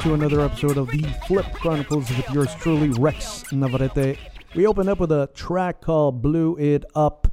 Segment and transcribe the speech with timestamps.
[0.00, 4.16] to another episode of the Flip Chronicles with yours truly, Rex Navarrete.
[4.54, 7.32] We open up with a track called Blew It Up.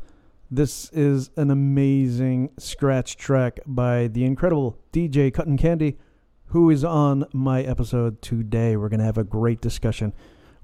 [0.50, 5.98] This is an amazing scratch track by the incredible DJ Kuttin Kandi,
[6.48, 8.76] who is on my episode today.
[8.76, 10.12] We're going to have a great discussion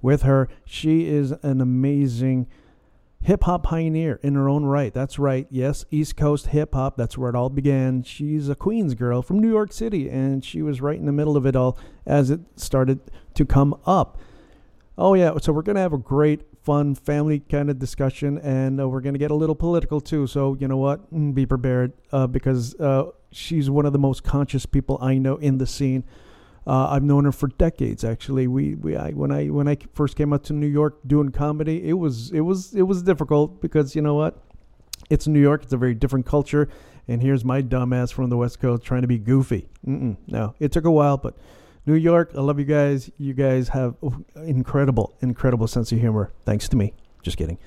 [0.01, 0.49] with her.
[0.65, 2.47] She is an amazing
[3.21, 4.93] hip hop pioneer in her own right.
[4.93, 5.47] That's right.
[5.49, 6.97] Yes, East Coast hip hop.
[6.97, 8.03] That's where it all began.
[8.03, 11.37] She's a Queens girl from New York City, and she was right in the middle
[11.37, 12.99] of it all as it started
[13.35, 14.19] to come up.
[14.97, 15.37] Oh, yeah.
[15.41, 19.01] So we're going to have a great, fun, family kind of discussion, and uh, we're
[19.01, 20.27] going to get a little political too.
[20.27, 21.11] So, you know what?
[21.13, 25.37] Mm, Be prepared uh, because uh, she's one of the most conscious people I know
[25.37, 26.03] in the scene.
[26.67, 28.03] Uh, I've known her for decades.
[28.03, 31.29] Actually, we, we I, when I when I first came out to New York doing
[31.29, 34.37] comedy, it was it was it was difficult because you know what,
[35.09, 35.63] it's New York.
[35.63, 36.69] It's a very different culture,
[37.07, 39.69] and here's my dumbass from the West Coast trying to be goofy.
[39.87, 41.35] Mm-mm, no, it took a while, but
[41.87, 43.09] New York, I love you guys.
[43.17, 43.95] You guys have
[44.35, 46.31] incredible, incredible sense of humor.
[46.45, 46.93] Thanks to me.
[47.23, 47.57] Just kidding.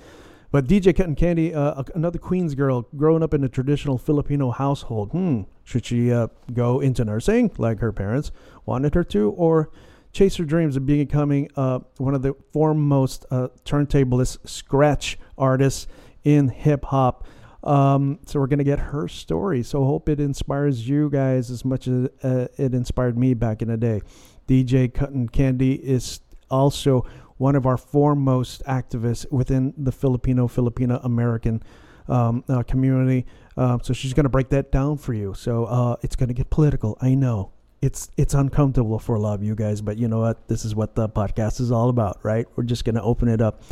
[0.52, 5.10] But DJ Kuttin Kandi, uh, another Queens girl, growing up in a traditional Filipino household.
[5.10, 8.30] Hmm, should she uh, go into nursing like her parents
[8.66, 9.70] wanted her to, or
[10.12, 15.86] chase her dreams of becoming uh, one of the foremost uh, turntablist scratch artists
[16.22, 17.26] in hip hop?
[17.62, 19.62] Um, so we're gonna get her story.
[19.62, 23.68] So hope it inspires you guys as much as uh, it inspired me back in
[23.68, 24.02] the day.
[24.46, 27.06] DJ Kuttin Kandi is also
[27.38, 31.62] one of our foremost activists within the Filipino Filipino American
[32.08, 33.26] um, uh, community.
[33.56, 35.34] Uh, so she's going to break that down for you.
[35.34, 36.98] So uh, it's going to get political.
[37.00, 37.53] I know
[37.84, 40.48] it's it's uncomfortable for a lot of you guys, but you know what?
[40.48, 42.46] This is what the podcast is all about, right?
[42.56, 43.62] We're just going to open it up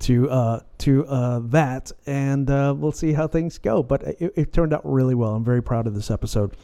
[0.00, 3.82] to uh, to uh, that, and uh, we'll see how things go.
[3.82, 5.34] But it, it turned out really well.
[5.34, 6.56] I'm very proud of this episode.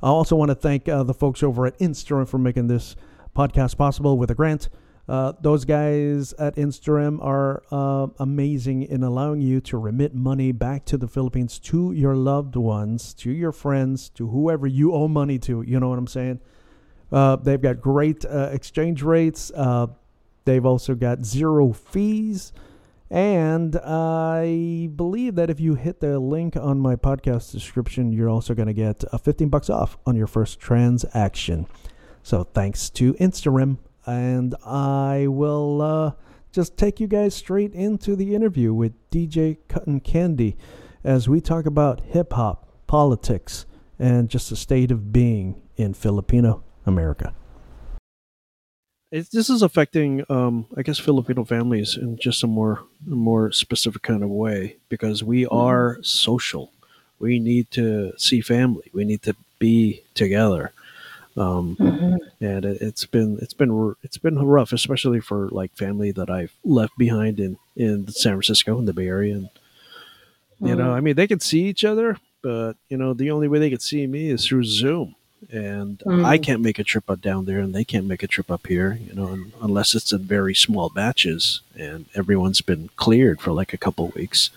[0.00, 2.94] I also want to thank uh, the folks over at Instarem for making this
[3.36, 4.68] podcast possible with a grant.
[5.08, 10.84] Uh, those guys at Instarem are uh, amazing in allowing you to remit money back
[10.84, 15.38] to the Philippines to your loved ones, to your friends, to whoever you owe money
[15.38, 15.62] to.
[15.62, 16.40] You know what I'm saying?
[17.10, 19.50] Uh, they've got great uh, exchange rates.
[19.54, 19.86] Uh,
[20.44, 22.52] they've also got zero fees.
[23.10, 28.52] And I believe that if you hit the link on my podcast description, you're also
[28.52, 31.66] going to get uh, 15 bucks off on your first transaction.
[32.22, 36.12] So thanks to Instarem and I will uh,
[36.50, 40.56] just take you guys straight into the interview with DJ Kuttin Kandi
[41.04, 43.66] as we talk about hip hop, politics,
[43.98, 47.34] and just the state of being in Filipino America.
[49.10, 53.52] It's, this is affecting, um, I guess, Filipino families in just a more, a more
[53.52, 56.72] specific kind of way because we are social.
[57.18, 58.90] We need to see family.
[58.92, 60.72] We need to be together
[61.36, 62.18] um, Mhm.
[62.40, 66.52] and it, it's been it's been it's been rough, especially for like family that I've
[66.64, 69.34] left behind in in San Francisco in the Bay Area.
[69.34, 69.48] And
[70.60, 70.96] you know, Mhm.
[70.96, 73.82] I mean, they can see each other, but you know, the only way they could
[73.82, 75.14] see me is through Zoom,
[75.52, 76.42] and I Mm.
[76.42, 78.98] can't make a trip up down there, and they can't make a trip up here.
[79.06, 83.72] You know, un- unless it's in very small batches, and everyone's been cleared for like
[83.72, 84.50] a couple weeks.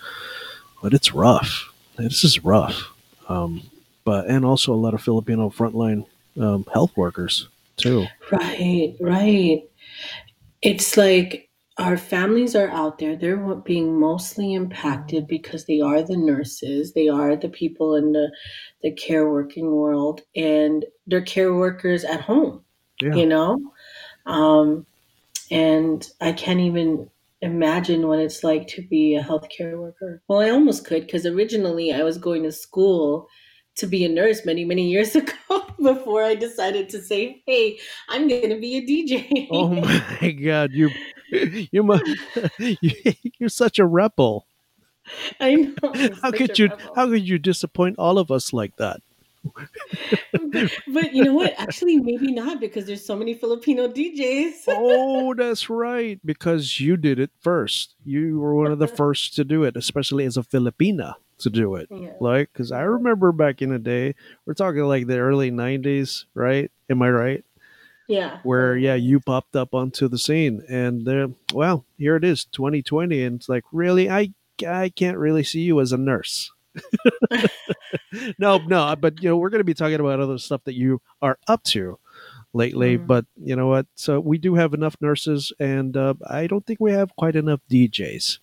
[0.82, 1.72] But it's rough.
[1.96, 2.88] This is rough.
[3.28, 3.62] Um,
[4.04, 6.06] but and also a lot of Filipino frontline
[6.40, 8.06] um, health workers too.
[8.30, 9.62] Right, right.
[10.62, 13.16] It's like our families are out there.
[13.16, 16.92] They're being mostly impacted because they are the nurses.
[16.92, 18.30] They are the people in the
[18.82, 22.64] the care working world, and they're care workers at home.
[23.00, 23.14] Yeah.
[23.14, 23.72] You know,
[24.26, 24.86] um,
[25.50, 27.10] and I can't even
[27.40, 30.22] imagine what it's like to be a healthcare worker.
[30.28, 33.26] Well, I almost could because originally I was going to school
[33.76, 35.32] to be a nurse many, many years ago
[35.80, 37.78] before I decided to say, "Hey,
[38.08, 39.68] I'm going to be a DJ." Oh
[40.20, 40.90] my God, you
[41.30, 41.98] you mu-
[43.38, 44.46] you're such a rebel.
[45.40, 45.92] I know.
[46.22, 46.92] How could you rebel.
[46.94, 49.00] how could you disappoint all of us like that?
[50.86, 51.52] but you know what?
[51.58, 54.64] Actually, maybe not because there's so many Filipino DJs.
[54.68, 56.20] oh, that's right.
[56.24, 57.96] Because you did it first.
[58.04, 61.76] You were one of the first to do it, especially as a Filipina to do
[61.76, 61.88] it.
[61.90, 62.12] Yeah.
[62.20, 64.14] Like, because I remember back in the day,
[64.46, 66.70] we're talking like the early '90s, right?
[66.90, 67.44] Am I right?
[68.08, 68.38] Yeah.
[68.42, 73.22] Where yeah, you popped up onto the scene, and uh, well, here it is, 2020,
[73.22, 74.32] and it's like, really, I
[74.66, 76.50] I can't really see you as a nurse.
[78.38, 81.00] no, no, but you know, we're going to be talking about other stuff that you
[81.20, 81.98] are up to
[82.52, 82.98] lately.
[82.98, 83.06] Mm.
[83.06, 83.86] But you know what?
[83.94, 87.60] So we do have enough nurses, and uh, I don't think we have quite enough
[87.70, 88.38] DJs.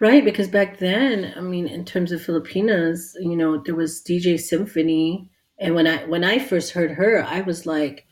[0.00, 4.38] Right, because back then, I mean, in terms of Filipinas, you know, there was DJ
[4.40, 8.06] Symphony, and when I when I first heard her, I was like,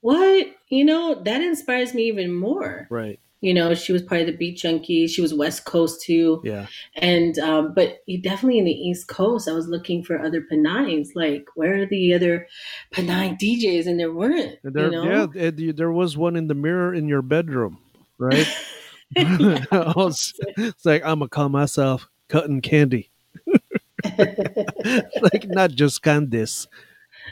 [0.00, 0.46] what?
[0.68, 2.86] You know, that inspires me even more.
[2.90, 3.18] Right.
[3.40, 5.10] You know, she was part of the Beat Junkies.
[5.10, 6.40] She was West Coast too.
[6.42, 6.66] Yeah.
[6.94, 11.10] And um, but definitely in the East Coast, I was looking for other Penines.
[11.14, 12.48] Like, where are the other
[12.92, 13.86] Penine DJs?
[13.86, 14.58] And there weren't.
[14.64, 15.30] There, you know?
[15.34, 17.78] Yeah, there was one in the mirror in your bedroom,
[18.18, 18.46] right?
[19.16, 23.08] was, it's like I'm gonna call myself Kuttin Kandi,
[25.32, 26.66] like not just candice.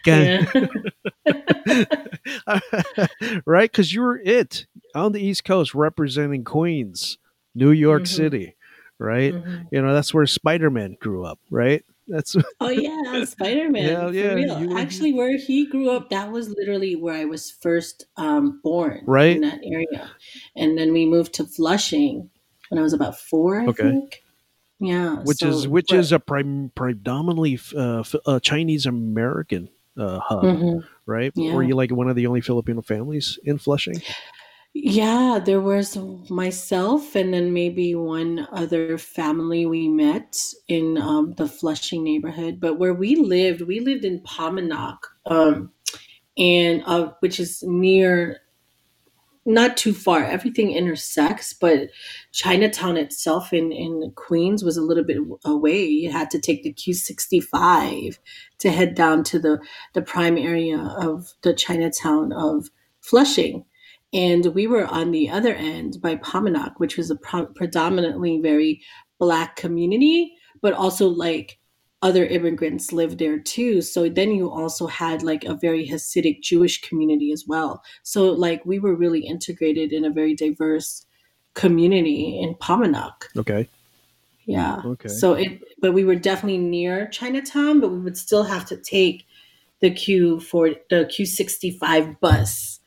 [0.05, 0.47] Can-
[1.27, 1.85] Yeah.
[3.47, 3.71] right?
[3.71, 7.19] Because you were it on the East Coast representing Queens,
[7.55, 8.09] New York Mhm.
[8.09, 8.57] City,
[8.99, 9.33] right?
[9.35, 9.69] Mhm.
[9.71, 11.85] You know, that's where Spider Man grew up, right?
[12.07, 14.13] That's Oh yeah, Spider Man.
[14.15, 14.79] Yeah, For real.
[14.79, 19.03] Actually, where he grew up, that was literally where I was first um, born.
[19.07, 19.37] Right.
[19.37, 20.11] in that area,
[20.57, 22.31] and then we moved to Flushing
[22.69, 23.61] when I was about four.
[23.63, 23.83] I Okay.
[23.91, 24.23] think.
[24.81, 25.17] Yeah.
[25.23, 30.43] which so- is which but- is a prim, predominantly uh, uh, Chinese American uh, hub,
[30.45, 30.85] Mhm.
[31.07, 31.33] right?
[31.37, 31.55] Yeah.
[31.55, 34.03] Were you like one of the only Filipino families in Flushing?
[34.77, 35.97] Yeah, there was
[36.29, 42.59] myself and then maybe one other family we met in um, the Flushing neighborhood.
[42.61, 45.71] But where we lived, we lived in Pominac, um,
[46.37, 48.41] and uh, which is near,
[49.47, 50.25] not too far.
[50.25, 51.91] Everything intersects, but
[52.33, 55.85] Chinatown itself in, in Queens was a little bit away.
[55.85, 58.19] You had to take the Q65
[58.59, 59.61] to head down to the,
[59.93, 63.65] the prime area of the Chinatown of Flushing
[64.15, 68.81] and we were on the other end by Pominac, which was a pro- predominantly very
[69.19, 70.33] black community,
[70.63, 71.59] but also like
[72.01, 73.81] other immigrants lived there too.
[73.81, 77.83] So then you also had like a very Hasidic Jewish community as well.
[78.03, 81.07] So like we were really integrated in a very diverse
[81.55, 83.13] community in Pominac.
[83.37, 83.69] Okay,
[84.47, 84.83] Yeah.
[84.85, 85.09] Okay.
[85.09, 89.27] So it, but we were definitely near Chinatown, but we would still have to take
[89.81, 92.81] the Q for the Q sixty five bus.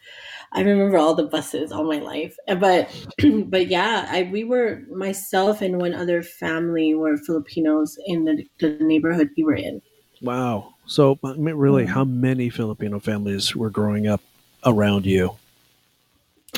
[0.54, 2.90] I remember all the buses all my life, Uh, but
[3.50, 8.78] but yeah, I we were myself and one other family were Filipinos in the, the
[8.82, 9.82] neighborhood we were in.
[10.22, 10.74] wow.
[10.86, 11.88] So, I mean, really, Mhm.
[11.88, 14.22] how many Filipino families were growing up
[14.66, 15.38] around you?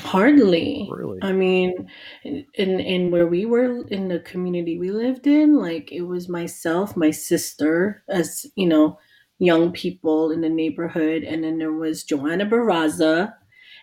[0.02, 0.88] Hardly.
[0.90, 1.20] Really?
[1.22, 1.90] I mean,
[2.24, 2.46] in
[2.80, 7.12] in where we were in the community we lived in, like it was myself, my
[7.12, 8.98] sister, as you know,
[9.40, 13.34] young people in the neighborhood, and then there was Joanna Barraza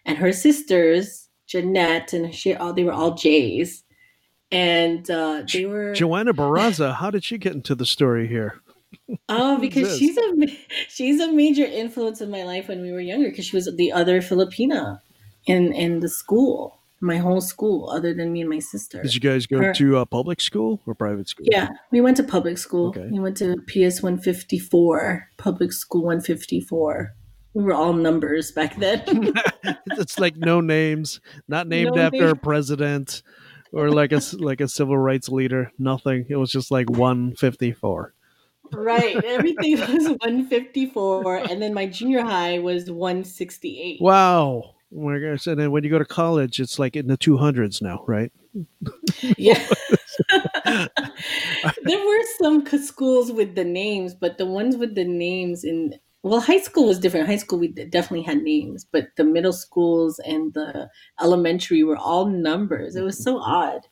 [0.07, 3.85] and her sisters, Jeanette, and she all they were all J's,
[4.51, 8.63] and uh, they were Joanna Barraza, how did she get into the story here?
[9.29, 10.33] Oh, because she's a
[10.89, 13.29] she's a major influence in my life when we were younger.
[13.29, 15.01] Because she was the other Filipina
[15.47, 19.03] in in the school, my whole school, other than me and my sister.
[19.03, 21.47] Did you guys go Her- to a public school or private school?
[21.51, 22.89] Yeah, we went to public school.
[22.89, 23.09] Okay.
[23.11, 27.15] We went to PS one fifty four, public school one fifty four.
[27.57, 29.33] We were all numbers back then.
[29.93, 33.23] it's like no names, not named No after a president
[33.73, 35.73] or like a like a civil rights leader.
[35.79, 36.27] Nothing.
[36.29, 38.13] It was just like one fifty four.
[38.75, 44.03] right, everything was one fifty four, and then my junior high was one sixty eight.
[44.03, 44.75] Wow.
[44.95, 45.47] Oh my gosh!
[45.47, 48.31] And then when you go to college, it's like in the two hundreds now, right?
[49.39, 49.67] Yeah.
[50.67, 55.95] there were some schools with the names, but the ones with the names in
[56.27, 57.29] well, high school was different.
[57.29, 60.91] High school we definitely had names, but the middle schools and the
[61.21, 62.97] elementary were all numbers.
[62.97, 63.87] It was so odd.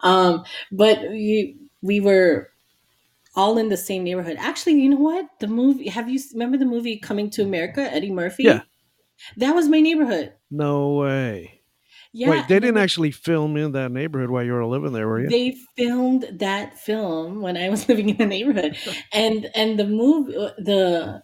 [0.00, 2.50] Um, but we we were
[3.36, 4.36] all in the same neighborhood.
[4.40, 5.26] Actually, you know what?
[5.38, 7.82] The movie have you remember the movie Coming to America?
[7.82, 8.42] Eddie Murphy.
[8.44, 8.62] Yeah.
[9.36, 10.32] that was my neighborhood.
[10.50, 11.56] No way.
[12.12, 15.20] Yeah, Wait, they didn't actually film in that neighborhood while you were living there, were
[15.20, 15.28] you?
[15.28, 18.76] They filmed that film when I was living in the neighborhood,
[19.12, 21.22] and and the movie the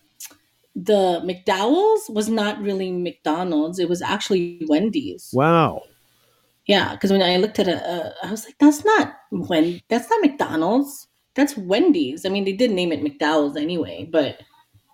[0.75, 5.31] the McDowell's was not really McDonald's; it was actually Wendy's.
[5.33, 5.83] wow.
[6.67, 10.09] Yeah, because when I looked at it, uh, I was like, "That's not when that's
[10.09, 11.09] not McDonald's.
[11.35, 14.41] That's Wendy's." I mean, they did name it McDowell's anyway, but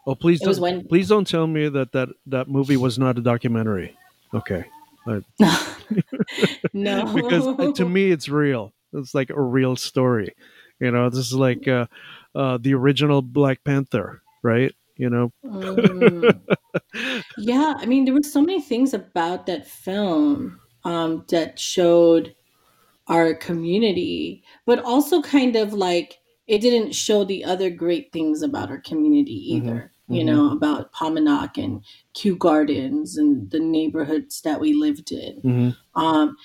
[0.09, 0.89] Oh, please don't.
[0.89, 3.95] Please don't tell me that that that movie was not a documentary.
[4.33, 4.65] Okay,
[5.07, 5.23] no,
[7.15, 8.73] because uh, to me it's real.
[8.95, 10.35] It's like a real story.
[10.81, 11.89] You know, this is like uh,
[12.35, 14.75] uh, the original Black Panther, right?
[14.99, 16.41] You know, Mm.
[17.39, 22.35] yeah, I mean, there were so many things about that film um, that showed
[23.07, 28.71] our community, but also kind of like it didn't show the other great things about
[28.71, 29.93] our community either.
[30.09, 30.27] You mhm.
[30.27, 35.41] know, about Pominac and Kew Gardens and the neighborhoods that we lived in.
[35.43, 35.77] Mhm.
[35.95, 36.37] Um,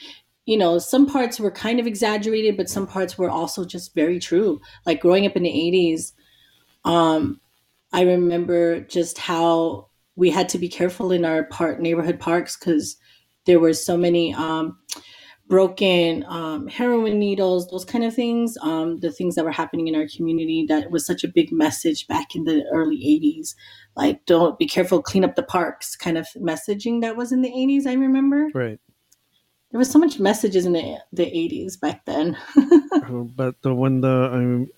[0.45, 4.19] you know, some parts were kind of exaggerated, but some parts were also just very
[4.19, 4.59] true.
[4.85, 6.11] Like growing up in the 80s,
[6.83, 7.39] um,
[7.93, 12.97] I remember just how we had to be careful in our park neighborhood parks because
[13.45, 14.77] there were so many um,
[15.47, 19.95] broken um, heroin needles, those kind of things, um, the things that were happening in
[19.95, 23.53] our community that was such a big message back in the early 80s.
[23.95, 27.51] Like, don't be careful, clean up the parks kind of messaging that was in the
[27.51, 28.49] 80s, I remember.
[28.55, 28.79] Right.
[29.71, 32.37] There was so much messages in the, the 80s back then.
[33.35, 34.69] but the, when the, I mean,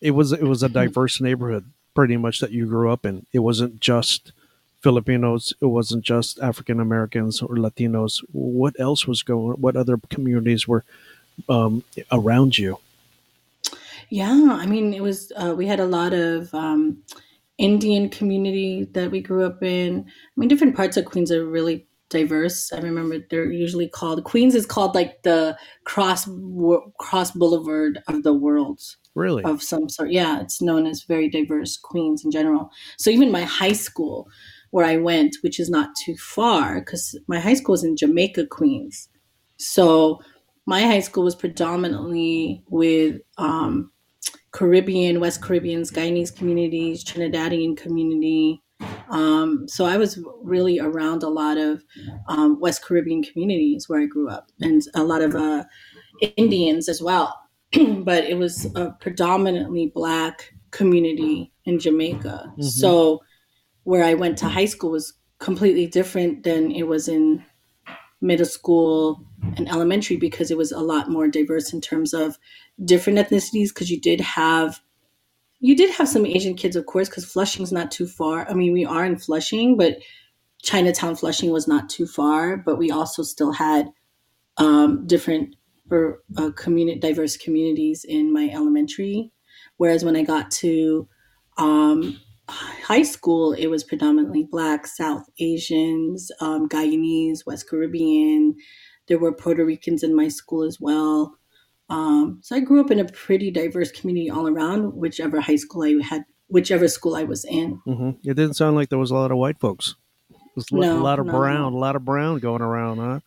[0.00, 3.26] it was, it was a diverse neighborhood pretty much that you grew up in.
[3.32, 4.32] It wasn't just
[4.82, 5.54] Filipinos.
[5.60, 8.22] It wasn't just African Americans or Latinos.
[8.32, 9.60] What else was going?
[9.60, 10.84] What other communities were
[11.48, 12.78] um, around you?
[14.10, 15.32] Yeah, I mean, it was.
[15.36, 17.02] Uh, we had a lot of um,
[17.58, 20.04] Indian community that we grew up in.
[20.06, 22.72] I mean, different parts of Queens are really diverse.
[22.72, 26.28] I remember they're usually called Queens is called like the cross
[26.98, 28.80] cross boulevard of the world.
[29.14, 29.44] Really?
[29.44, 30.10] Of some sort.
[30.10, 32.70] Yeah, it's known as very diverse Queens in general.
[32.98, 34.28] So even my high school
[34.70, 38.46] where I went, which is not too far because my high school is in Jamaica,
[38.48, 39.08] Queens.
[39.56, 40.20] So
[40.66, 43.92] my high school was predominantly with um,
[44.50, 48.62] Caribbean, West Caribbeans, Guyanese communities, Trinidadian community.
[49.10, 51.84] Um, so I was really around a lot of
[52.28, 55.64] um, West Caribbean communities where I grew up, and a lot of uh,
[56.36, 57.43] Indians as well.
[58.04, 62.52] but it was a predominantly Black community in Jamaica.
[62.52, 62.62] Mm-hmm.
[62.62, 63.22] So
[63.84, 67.44] where I went to high school was completely different than it was in
[68.20, 69.22] middle school
[69.56, 72.38] and elementary because it was a lot more diverse in terms of
[72.84, 74.80] different ethnicities because you did have
[75.60, 78.72] you did have some asian kids of course because flushing's not too far i mean
[78.72, 79.98] we are in flushing but
[80.62, 83.90] chinatown flushing was not too far but we also still had
[84.56, 85.54] um, different
[85.90, 89.30] or uh, community diverse communities in my elementary
[89.76, 91.08] whereas when i got to
[91.56, 98.54] um, high school, it was predominantly Black, South Asians, um, Guyanese, West Caribbean.
[99.08, 101.38] There were Puerto Ricans in my school as well.
[101.90, 105.82] Um, so I grew up in a pretty diverse community all around, whichever high school
[105.84, 107.80] I had, whichever school I was in.
[107.86, 108.28] Mm-hmm.
[108.28, 109.96] It didn't sound like there was a lot of white folks.
[110.54, 111.78] There's no, a lot of no, brown, no.
[111.78, 113.20] a lot of brown going around, huh?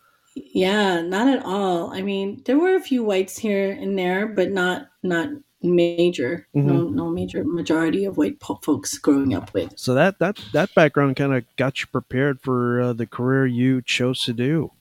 [0.54, 1.94] Yeah, not at all.
[1.94, 5.30] I mean, there were a few whites here and there, but not not
[5.62, 6.68] major, mm-hmm.
[6.68, 9.74] no, no major majority of white folks growing up with.
[9.76, 13.82] So that that that background kind of got you prepared for uh, the career you
[13.82, 14.72] chose to do,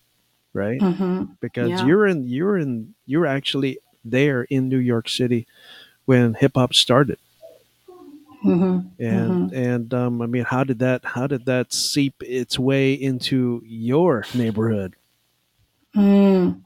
[0.53, 0.81] right?
[0.81, 1.25] Mm-hmm.
[1.41, 1.87] Because yeah.
[1.87, 5.47] you're in you're in you're actually there in New York City
[6.05, 7.19] when hip hop started.
[8.45, 9.03] Mm-hmm.
[9.03, 9.57] And mm-hmm.
[9.57, 14.25] and um, I mean, how did that how did that seep its way into your
[14.35, 14.95] neighborhood?
[15.97, 16.63] Mm.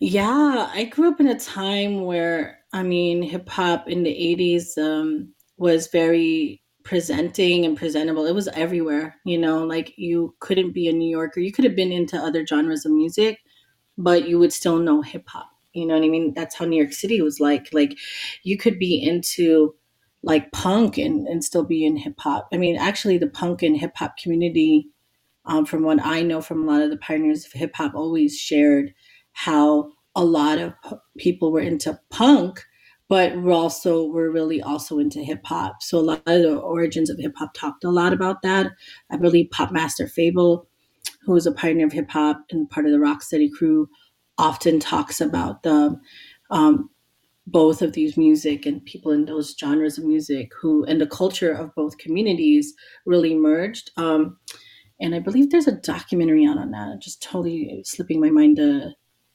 [0.00, 4.78] Yeah, I grew up in a time where I mean, hip hop in the 80s
[4.78, 8.26] um, was very presenting and presentable.
[8.26, 11.40] It was everywhere, you know, like you couldn't be a New Yorker.
[11.40, 13.40] You could have been into other genres of music,
[13.98, 15.48] but you would still know hip hop.
[15.74, 16.34] You know what I mean?
[16.34, 17.68] That's how New York City was like.
[17.72, 17.98] Like
[18.42, 19.74] you could be into
[20.22, 22.48] like punk and, and still be in hip hop.
[22.52, 24.88] I mean, actually, the punk and hip hop community,
[25.48, 28.38] um, from what I know from a lot of the pioneers of hip hop, always
[28.38, 28.92] shared
[29.32, 30.74] how a lot of
[31.16, 32.62] people were into punk,
[33.08, 35.82] but we're also we're really also into hip hop.
[35.82, 38.72] So a lot of the origins of hip hop talked a lot about that.
[39.10, 40.68] I believe Popmaster Fabel,
[41.22, 43.88] who was a pioneer of hip hop and part of the Rocksteady crew,
[44.36, 45.98] often talks about the
[46.50, 46.90] um,
[47.46, 51.52] both of these music and people in those genres of music who and the culture
[51.52, 52.74] of both communities
[53.06, 53.90] really merged.
[53.96, 54.36] Um,
[55.00, 56.88] and I believe there's a documentary out on that.
[56.88, 58.92] I'm just totally slipping my mind to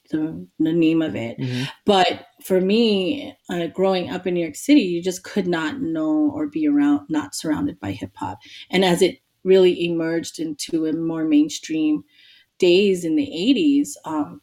[0.10, 1.38] the, the name of it.
[1.40, 1.64] Mm-hmm.
[1.86, 6.32] But for me, uh, growing up in New York City, you just could not know
[6.34, 8.40] or be around, not surrounded by hip hop.
[8.70, 12.04] And as it really emerged into a more mainstream
[12.60, 14.42] days in the 80s, um,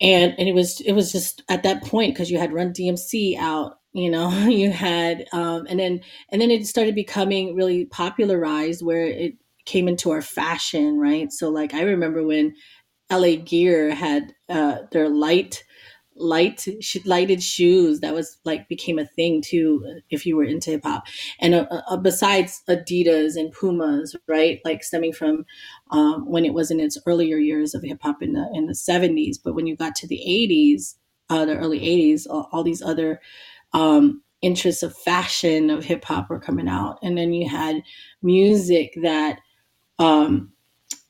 [0.00, 3.36] and and it was it was just at that point because you had Run DMC
[3.38, 8.84] out, you know, you had um, and then and then it started becoming really popularized
[8.84, 11.32] where it came into our fashion, right?
[11.32, 12.54] So like I remember when
[13.10, 15.64] LA Gear had uh, their light
[16.16, 16.64] light
[17.04, 21.04] lighted shoes that was like became a thing too if you were into hip hop.
[21.40, 24.60] And uh, uh, besides adidas and pumas right?
[24.64, 25.44] Like stemming from
[25.90, 28.74] um, when it was in its earlier years of hip hop in the in the
[28.74, 30.96] 70s but when you got to the 80s
[31.30, 33.20] uh, the early 80s all, all these other
[33.72, 36.98] um, interests of fashion of hip hop were coming out.
[37.02, 37.82] And then you had
[38.22, 39.40] music that
[39.98, 40.52] um,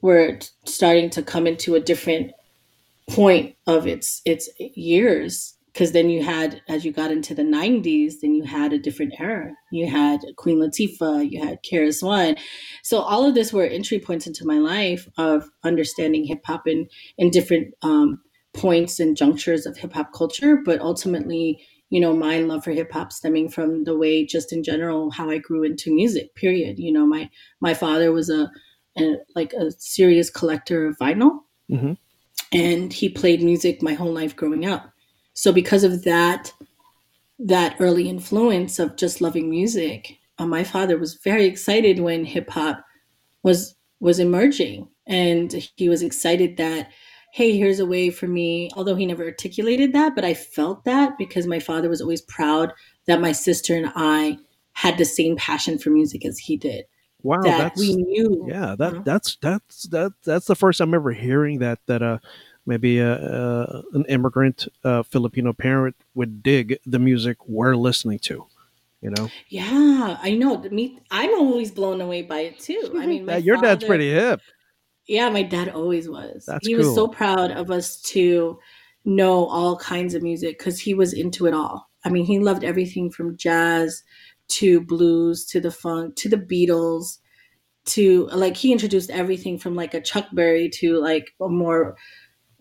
[0.02, 2.32] we're starting to come into a different
[3.08, 5.56] point of its its years.
[5.72, 9.14] Because then you had as you got into the 90s then you had a different
[9.18, 9.52] era.
[9.72, 12.36] You had queen latifah you had KRS-One
[12.82, 16.86] so all of this were entry points into my life of understanding hip-hop in,
[17.18, 18.20] in different um,
[18.52, 20.58] points and junctures of hip-hop culture.
[20.64, 21.60] But ultimately
[21.90, 25.38] you know my love for hip-hop stemming from the way just in general how i
[25.38, 26.78] grew into music period.
[26.78, 28.50] You know my my father was a,
[28.98, 31.40] a like a serious collector of vinyl.
[31.70, 31.92] Mm-hmm.
[32.52, 34.92] and he played music my whole life growing up.
[35.32, 36.52] So because of that
[37.38, 42.50] that early influence of just loving music uh, my father was very excited when hip
[42.50, 42.84] hop
[43.42, 44.88] was was emerging.
[45.06, 46.90] And he was excited that
[47.34, 51.18] hey here's a way for me although he never articulated that but i felt that
[51.18, 52.72] because my father was always proud
[53.06, 54.38] that my sister and i
[54.74, 56.84] had the same passion for music as he did
[57.24, 61.10] Wow, that that's we knew yeah, that that's that's that that's the first time ever
[61.10, 62.18] hearing that that uh
[62.66, 68.46] maybe uh, uh an immigrant uh Filipino parent would dig the music we're listening to,
[69.00, 69.30] you know.
[69.48, 73.84] yeah i know me i'm always blown away by it too i mean your dad's
[73.84, 74.40] pretty hip.
[75.06, 76.44] Yeah, my dad always was.
[76.46, 78.58] That's he was so proud of us to
[79.04, 81.90] know all kinds of music because he was into it all.
[82.04, 84.02] I mean, he loved everything from jazz
[84.48, 87.18] to blues to the funk to the Beatles
[87.86, 91.96] to like he introduced everything from like a Chuck Berry to like a more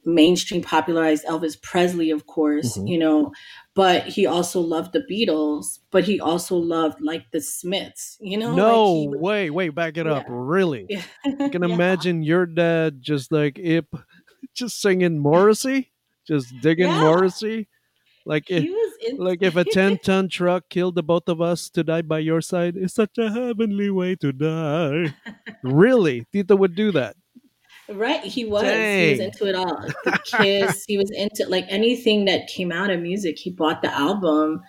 [0.06, 2.90] mainstream popularized Elvis Presley, of course, Mhm.
[2.90, 3.32] you know.
[3.74, 8.54] But he also loved the Beatles, but he also loved like the Smiths, you know.
[8.54, 10.24] no like, was- way, wait, back it up.
[10.28, 10.34] Yeah.
[10.36, 10.86] Really?
[10.90, 11.04] Yeah.
[11.26, 11.74] I can Yeah.
[11.74, 13.88] imagine your dad just like hip
[14.54, 15.92] just singing Morrissey,
[16.28, 16.92] just digging.
[16.92, 17.70] Morrissey.
[18.26, 18.83] Like He if, was in
[19.18, 22.42] like if a 10 ton truck killed the both of us to die by your
[22.42, 25.14] side it's such a heavenly way to die
[25.64, 27.16] really tito would do that
[27.90, 28.64] Right, he was.
[28.64, 29.88] He was into it all.
[30.06, 30.86] The Kiss.
[30.88, 33.38] he was into like anything that came out of music.
[33.38, 34.62] He bought the album,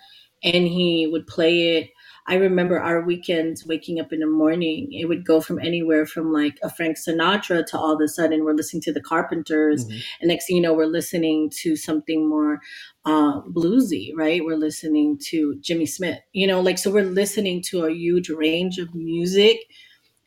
[0.43, 1.89] and he would play it.
[2.27, 4.91] I remember our weekends waking up in the morning.
[4.91, 8.43] It would go from anywhere from like a Frank Sinatra to all of a sudden
[8.43, 10.01] we're listening to the Carpenters, Mhm.
[10.21, 12.59] and next thing you know we're listening to something more
[13.05, 14.11] uh, bluesy.
[14.15, 16.19] Right, we're listening to Jimmy Smith.
[16.33, 19.59] You know, like so we're listening to a huge range of music,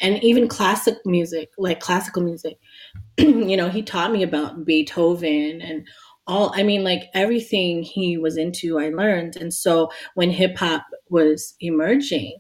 [0.01, 2.59] and even classic music, like classical music
[3.19, 5.87] you know, he taught me about Beethoven and
[6.29, 9.37] all, I mean, like everything he was into, I learned.
[9.37, 12.39] And so when hip hop was emerging,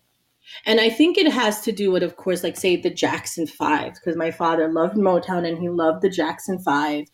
[0.65, 3.95] and I think it has to do with, of course, like say the Jackson Five,
[3.95, 7.07] because my father loved Motown and he loved the Jackson Five.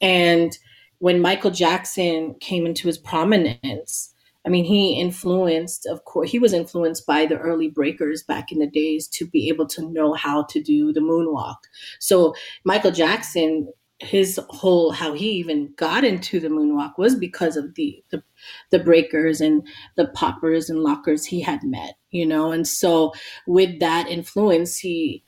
[0.00, 0.56] And
[0.98, 4.12] when Michael Jackson came into his prominence,
[4.46, 8.60] I mean, he influenced, of course, he was influenced by the early breakers back in
[8.60, 11.56] the days to be able to know how to do the moonwalk.
[11.98, 12.34] So
[12.64, 18.02] Michael Jackson, his whole how he even got into the moonwalk was because of the
[18.10, 18.22] the,
[18.70, 22.52] the breakers and the poppers and lockers he had met, you know.
[22.52, 23.14] And so
[23.46, 25.24] with that influence, he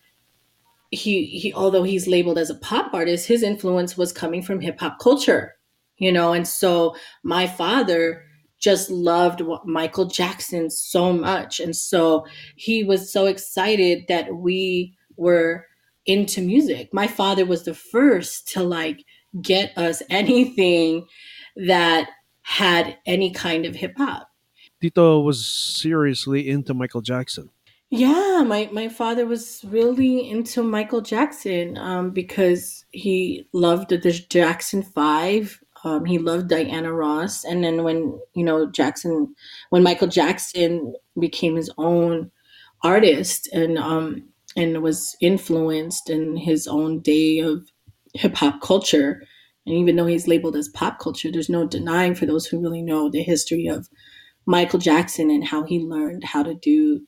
[0.90, 4.78] he he although he's labeled as a pop artist, his influence was coming from hip
[4.80, 5.54] hop culture,
[5.96, 6.34] you know.
[6.34, 8.22] And so my father
[8.58, 12.26] just loved Michael Jackson so much, and so
[12.56, 15.67] he was so excited that we were
[16.08, 16.92] into music.
[16.92, 19.04] My father was the first to like
[19.40, 21.06] get us anything
[21.56, 22.10] that
[22.42, 24.30] had any kind of hip hop.
[24.80, 27.50] tito was seriously into michael jackson
[27.90, 34.82] Yeah, my, my father was really into Michael Jackson um, because he loved the Jackson
[34.82, 35.58] Five.
[35.84, 39.34] Um, he loved Diana Ross, and then when you know Jackson,
[39.70, 42.30] when Michael Jackson became his own
[42.82, 47.70] artist and um, and was influenced in his own day of
[48.14, 49.22] hip hop culture,
[49.64, 52.82] and even though he's labeled as pop culture, there's no denying for those who really
[52.82, 53.88] know the history of
[54.46, 57.00] Michael Jackson and how he learned how to do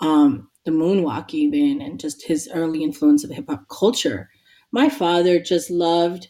[0.00, 4.28] um, the moonwalk even and just his early influence of hip hop culture.
[4.72, 6.28] My father just loved,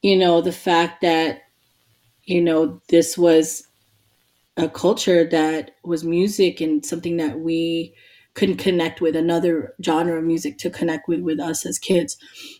[0.00, 1.40] you know, the fact that,
[2.24, 3.66] you know, this was
[4.56, 7.94] a culture that was music and something that we
[8.36, 12.16] couldn't connect with another genre of music to connect with with us as kids.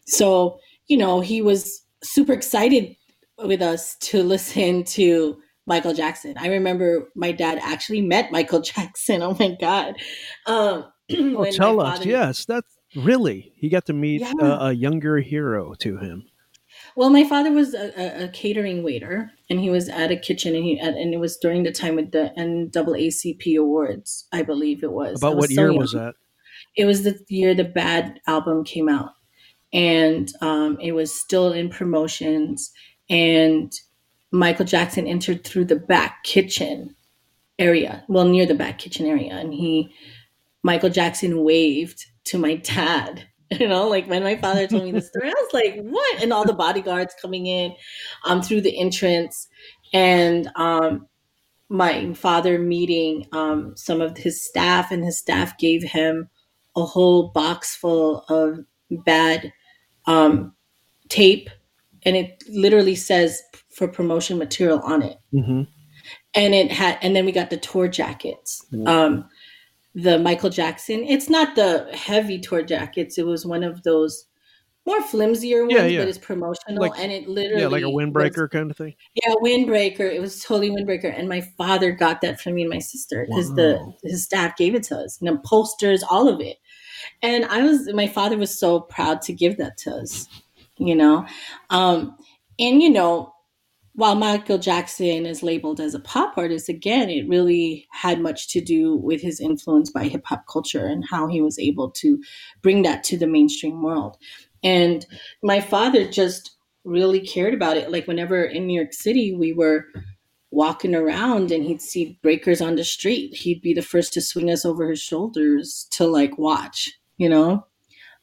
[0.07, 0.59] So,
[0.89, 2.97] you know, he was super excited
[3.39, 5.37] with us to listen to
[5.69, 6.35] Michael Jackson.
[6.39, 9.23] I remember my dad actually met Michael Jackson.
[9.23, 9.95] Oh my god!
[10.47, 14.33] Um, oh tell us yes that's really he got to meet Yeah.
[14.41, 16.25] a, a younger hero to him
[16.97, 20.55] Well, my father was a, a, a catering waiter, and he was at a kitchen,
[20.55, 24.93] and he and it was during the time with the NAACP awards, I believe it
[24.93, 25.21] was.
[25.21, 25.79] About what so year young.
[25.79, 26.15] was that
[26.75, 29.11] It was the year the Bad album came out,
[29.75, 32.73] and um, it was still in promotions,
[33.11, 33.71] and
[34.33, 36.97] Michael Jackson entered through the back kitchen
[37.59, 39.93] area, well, near the back kitchen area, and he,
[40.63, 43.29] Michael Jackson waved to my dad.
[43.61, 46.33] You know, like when my father told me the story, I was like, "What?" And
[46.33, 47.77] all the bodyguards coming in,
[48.25, 49.47] um, through the entrance,
[49.93, 51.07] and um,
[51.69, 56.29] my father meeting um, some of his staff, and his staff gave him
[56.75, 58.65] a whole box full of
[59.05, 59.53] bad
[60.07, 60.53] um,
[61.09, 61.49] tape,
[62.05, 65.19] and it literally says for promotion material on it.
[65.33, 65.63] Mm-hmm.
[66.35, 68.65] And it had, and then we got the tour jackets.
[68.87, 69.29] Um,
[69.97, 71.03] the Michael Jackson.
[71.05, 73.17] It's not the heavy tour jackets.
[73.19, 74.27] It was one of those
[74.87, 76.01] more flimsier ones, Yeah, yeah.
[76.03, 78.95] but it's promotional, Like- and it literally Yeah, like a was- windbreaker kind of thing.
[79.15, 80.01] yeah, windbreaker.
[80.15, 83.49] It was totally windbreaker, and my father got that for me and my sister because
[83.49, 83.55] Wow.
[83.57, 86.59] the his staff gave it to us, and then posters, all of it.
[87.23, 90.29] And I was, my father was so proud to give that to us,
[90.77, 91.27] you know.
[91.71, 92.17] Um,
[92.61, 93.33] and you know,
[93.97, 98.61] while Michael Jackson is labeled as a pop artist, again, it really had much to
[98.61, 102.23] do with his influence by hip hop culture and how he was able to
[102.63, 104.19] bring that to the mainstream world.
[104.63, 105.07] And
[105.43, 107.91] my father just really cared about it.
[107.91, 109.87] Like whenever in New York City we were
[110.51, 114.51] walking around and he'd see breakers on the street, he'd be the first to swing
[114.51, 117.67] us over his shoulders to like watch, you know?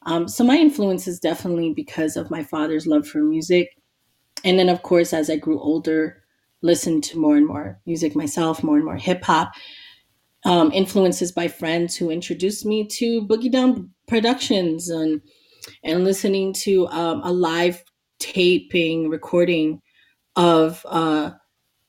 [0.06, 3.76] Um, so my influence is definitely because of my father's love for music.
[4.44, 6.22] And then of course, as I grew older,
[6.62, 9.52] listened to more and more music myself, more and more hip hop.
[10.46, 15.22] Um, influences by friends who introduced me to Boogie Down Productions and
[15.82, 17.82] and listening to um, a live
[18.18, 19.80] taping recording
[20.36, 21.30] of uh,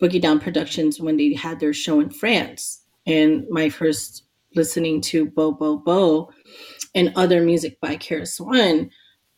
[0.02, 2.82] Boogie Down Productions when they had their show in France.
[3.06, 4.24] And my first
[4.56, 6.32] listening to Bo Bo Bo
[6.94, 8.90] and other music by KRS-One,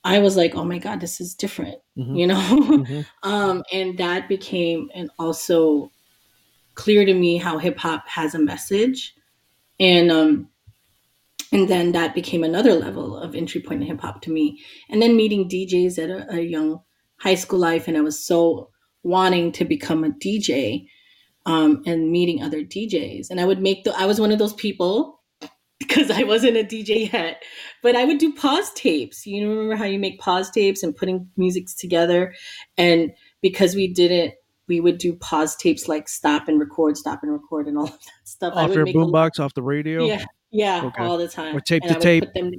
[0.07, 2.17] I was like, oh my God, this is different, Mhm.
[2.17, 2.39] you know?
[2.85, 3.05] Mhm.
[3.23, 5.91] um, and that became and also
[6.75, 9.13] clear to me how hip hop has a message.
[9.79, 10.49] And um,
[11.51, 14.59] and then that became another level of entry point in hip hop to me.
[14.89, 16.81] And then meeting DJs at a, a young
[17.17, 18.69] high school life, and I was so
[19.03, 20.87] wanting to become a DJ,
[21.45, 23.29] um, and meeting other DJs.
[23.29, 25.16] And I would make the I was one of those people
[25.79, 27.43] because I wasn't a DJ yet,
[27.83, 29.25] but I would do pause tapes.
[29.25, 32.33] You remember how you make pause tapes and putting musics together,
[32.77, 33.11] and
[33.41, 34.33] because we didn't.
[34.69, 37.91] We would do pause tapes like stop and record, stop and record, and all of
[37.91, 38.53] that stuff.
[38.53, 40.05] I Off would your boombox, off the radio.
[40.05, 41.03] yeah, yeah, Okay.
[41.05, 41.55] all the time.
[41.55, 42.25] Or tape And to tape.
[42.35, 42.51] them-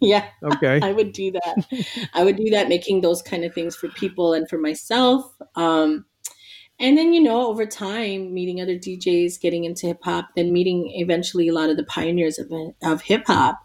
[0.00, 0.80] yeah, Okay.
[0.82, 1.86] I would do that.
[2.14, 5.30] I would do that, making those kind of things for people and for myself.
[5.54, 6.06] Um,
[6.82, 10.90] and then, you know, over time, meeting other DJs, getting into hip hop, then meeting
[10.96, 12.50] eventually a lot of the pioneers of,
[12.82, 13.60] of hip hop,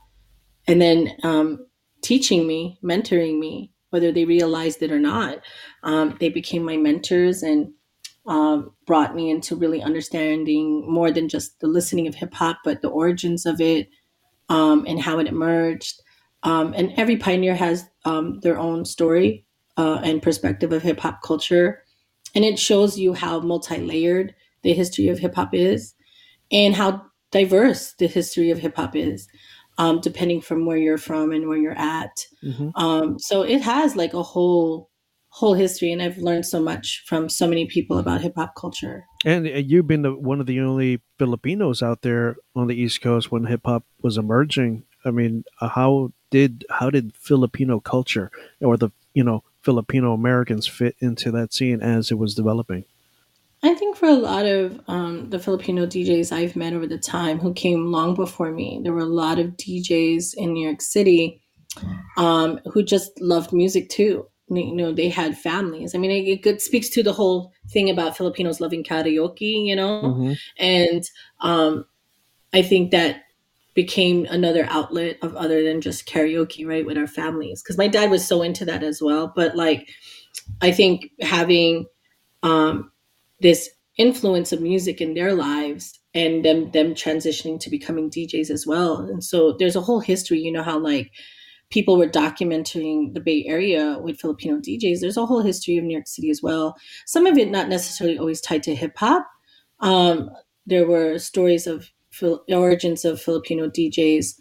[0.68, 1.66] and then um,
[2.04, 5.40] teaching me, mentoring me, whether they realized it or not.
[5.84, 7.74] Um, they became my mentors and
[8.28, 12.82] um, brought me into really understanding more than just the listening of hip hop, but
[12.82, 13.90] the origins of it
[14.50, 16.02] um, and how it emerged.
[16.44, 21.22] Um, and every pioneer has um, their own story uh, and perspective of hip hop
[21.24, 21.84] culture.
[22.36, 25.94] And it shows you how multi layered the history of hip hop is
[26.52, 29.28] and how diverse the history of hip hop is,
[29.78, 32.26] um, depending from where you're from and where you're at.
[32.44, 32.72] Mhm.
[32.76, 34.90] Um, so it has like a whole
[35.30, 39.06] whole history, and I've learned so much from so many people about hip hop culture.
[39.24, 43.02] And uh, you've been the, one of the only Filipinos out there on the East
[43.02, 44.84] Coast when hip hop was emerging.
[45.06, 50.66] I mean, uh, how did how did Filipino culture or the you know Filipino Americans
[50.66, 52.86] fit into that scene as it was developing?
[53.64, 57.38] I think for a lot of um, the Filipino DJs I've met over the time
[57.38, 61.42] who came long before me, there were a lot of DJs in New York City
[62.16, 64.26] um, who just loved music too.
[64.50, 65.94] You know, they had families.
[65.94, 70.02] I mean, it, it speaks to the whole thing about Filipinos loving karaoke, you know?
[70.04, 70.38] Mhm.
[70.58, 71.04] and
[71.42, 71.86] um,
[72.54, 73.24] I think that
[73.78, 77.62] became another outlet of other than just karaoke, right, with our families.
[77.62, 79.32] Because my dad was so into that as well.
[79.36, 79.88] But like,
[80.64, 81.86] I think having
[82.42, 82.92] um,
[83.40, 88.66] this influence of music in their lives and them them transitioning to becoming DJs as
[88.66, 90.40] well, and so there's a whole history.
[90.40, 91.12] You know how like
[91.70, 95.02] people were documenting the Bay Area with Filipino DJs.
[95.02, 96.76] There's a whole history of New York City as well.
[97.06, 99.28] Some of it not necessarily always tied to hip hop.
[99.82, 100.32] Um,
[100.66, 101.92] there were stories of
[102.50, 104.40] Origins of Filipino DJs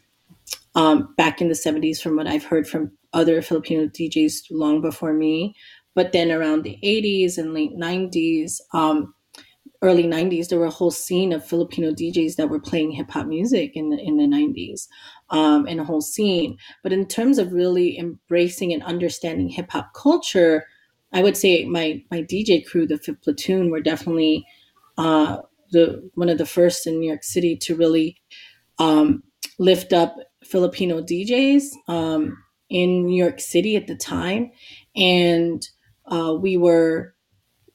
[0.74, 5.12] um, back in the 70s, from what I've heard from other Filipino DJs long before
[5.12, 5.54] me.
[5.94, 9.14] But then around the 80s and late 90s, um,
[9.82, 13.26] early 90s, there were a whole scene of Filipino DJs that were playing hip hop
[13.26, 14.88] music in the, in the 90s,
[15.30, 16.58] um, and a whole scene.
[16.82, 20.66] But in terms of really embracing and understanding hip hop culture,
[21.12, 24.44] I would say my my DJ crew, the Fifth Platoon, were definitely
[24.98, 25.38] uh,
[25.76, 28.16] the one of the first in New York City to really
[28.78, 29.22] um,
[29.58, 32.36] lift up Filipino DJs um,
[32.70, 34.50] in New York City at the time,
[34.96, 35.66] and
[36.06, 37.14] uh, we were,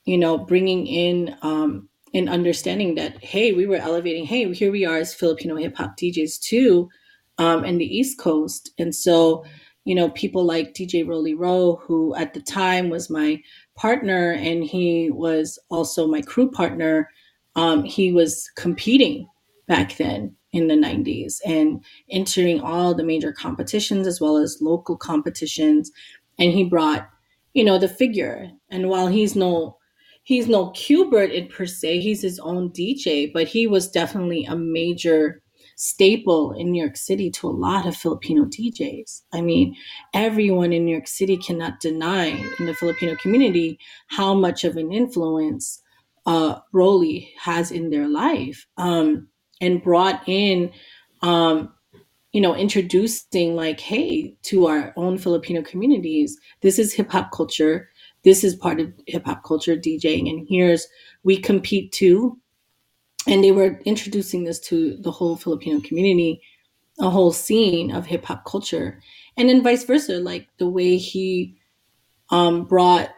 [0.05, 4.25] you know, bringing in um, and understanding that hey, we were elevating.
[4.25, 6.89] Hey, here we are as Filipino hip hop DJs too,
[7.37, 9.45] um, in the East Coast, and so
[9.85, 13.41] you know people like DJ Roli Rho, who at the time was my
[13.75, 17.09] partner, and he was also my crew partner.
[17.55, 19.27] Um, he was competing
[19.67, 24.97] back then in the 90s and entering all the major competitions as well as local
[24.97, 25.91] competitions.
[26.37, 27.09] And he brought
[27.53, 28.49] you know the figure.
[28.69, 29.77] And while he's no
[30.23, 34.55] he's no Qbert in per se he's his own dj but he was definitely a
[34.55, 35.41] major
[35.75, 39.75] staple in new york city to a lot of filipino djs i mean
[40.13, 42.27] everyone in new york city cannot deny
[42.59, 45.81] in the filipino community how much of an influence
[46.25, 49.27] uh Roli has in their life um
[49.59, 50.71] and brought in
[51.21, 51.73] um,
[52.31, 57.89] you know introducing like hey to our own filipino communities this is hip hop culture
[58.23, 60.87] this is part of hip hop culture djing and here's
[61.23, 62.37] we compete too.
[63.27, 66.41] And they were introducing this to the whole filipino community
[66.99, 68.99] a whole scene of hip hop culture.
[69.37, 71.55] And then vice versa like the way he
[72.29, 73.09] um, brought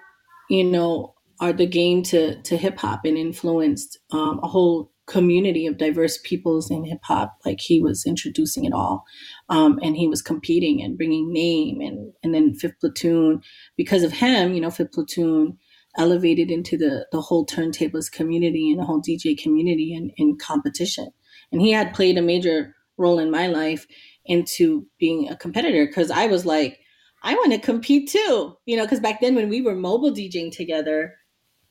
[0.49, 5.67] you know are the game to to hip hop and influenced um, a whole community
[5.67, 7.37] of diverse peoples in hip hop.
[7.45, 9.03] Like he was introducing it all,
[9.49, 13.41] um, and he was competing and bringing name and and then Fifth Platoon
[13.77, 14.53] because of him.
[14.53, 15.57] You know, Fifth Platoon
[15.97, 21.09] elevated into the the whole turntables community and the whole DJ community and in competition.
[21.51, 23.85] And he had played a major role in my life
[24.25, 26.79] into being a competitor because I was like,
[27.23, 28.55] I want to compete too.
[28.65, 31.15] You know, because back then when we were mobile DJing together,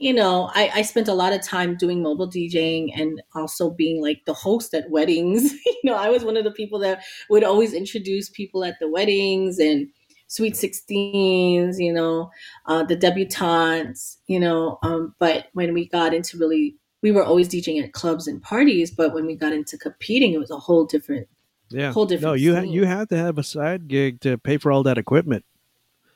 [0.02, 4.02] you know, I, I spent a lot of time doing mobile DJing and also being
[4.02, 5.52] like the host at weddings.
[5.66, 8.88] you know, I was one of the people that would always introduce people at the
[8.88, 9.86] weddings and
[10.26, 12.32] sweet 16s, you know,
[12.66, 14.80] uh, the debutantes, you know.
[14.82, 18.90] Um, but when we got into really, we were always DJing at clubs and parties.
[18.90, 21.28] But when we got into competing, it was a whole different,
[21.70, 22.26] yeah, whole different.
[22.26, 24.98] No, you ha- you had to have a side gig to pay for all that
[24.98, 25.44] equipment.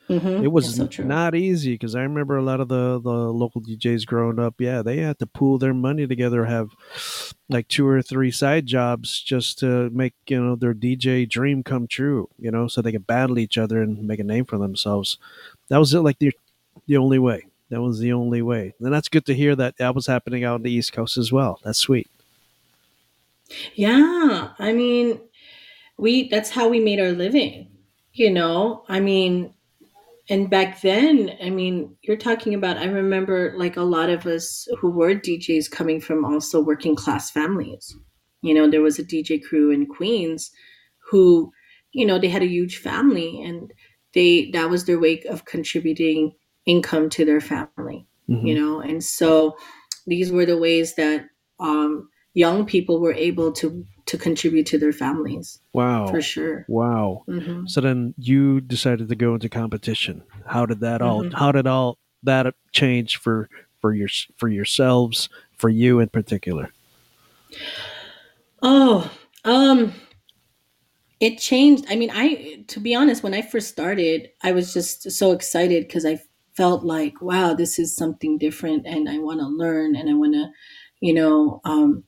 [0.09, 0.45] Mhm.
[0.45, 4.07] It was so not easy because I remember a lot of the, the local DJs
[4.07, 4.55] growing up.
[4.61, 6.69] Yeah, they had to pool their money together, have
[7.49, 11.89] like two or three side jobs just to make you know their DJ dream come
[11.89, 12.29] true.
[12.39, 15.19] You know, so they could battle each other and make a name for themselves.
[15.69, 16.33] That was it, like the
[16.87, 17.47] the only way.
[17.71, 20.55] That was the only way, and that's good to hear that that was happening out
[20.57, 21.61] on the East Coast as well.
[21.65, 22.09] That's sweet.
[23.75, 25.21] Yeah, I mean,
[25.99, 27.69] we that's how we made our living.
[28.15, 29.55] You know, I mean,
[30.29, 34.67] and back then, I mean, you're talking about, I remember like a lot of us
[34.81, 37.95] who were DJs coming from also working class families.
[38.43, 40.51] You know, there was a DJ crew in Queens
[41.11, 41.53] who,
[41.93, 43.73] you know, they had a huge family and
[44.15, 46.33] they, that was their way of contributing
[46.67, 48.47] income to their family, Mhm.
[48.49, 49.57] you know, and so
[50.07, 51.27] these were the ways that
[51.61, 56.65] um, young people were able to, to contribute to their families Wow, for sure.
[56.69, 57.25] wow.
[57.29, 60.23] hmm So then you decided to go into competition.
[60.47, 61.25] How did that all?
[61.25, 61.35] Mhm.
[61.35, 63.49] How did all that change for
[63.81, 66.73] for your for yourselves, for you in particular?
[68.63, 69.11] Oh,
[69.45, 69.93] um,
[71.21, 71.87] it changed.
[71.89, 75.87] I mean, I, to be honest, when I first started, I was just so excited
[75.87, 76.21] because I
[76.55, 80.35] felt like, wow, this is something different and I want to learn and I want
[80.35, 80.49] to,
[81.01, 82.05] you know, um,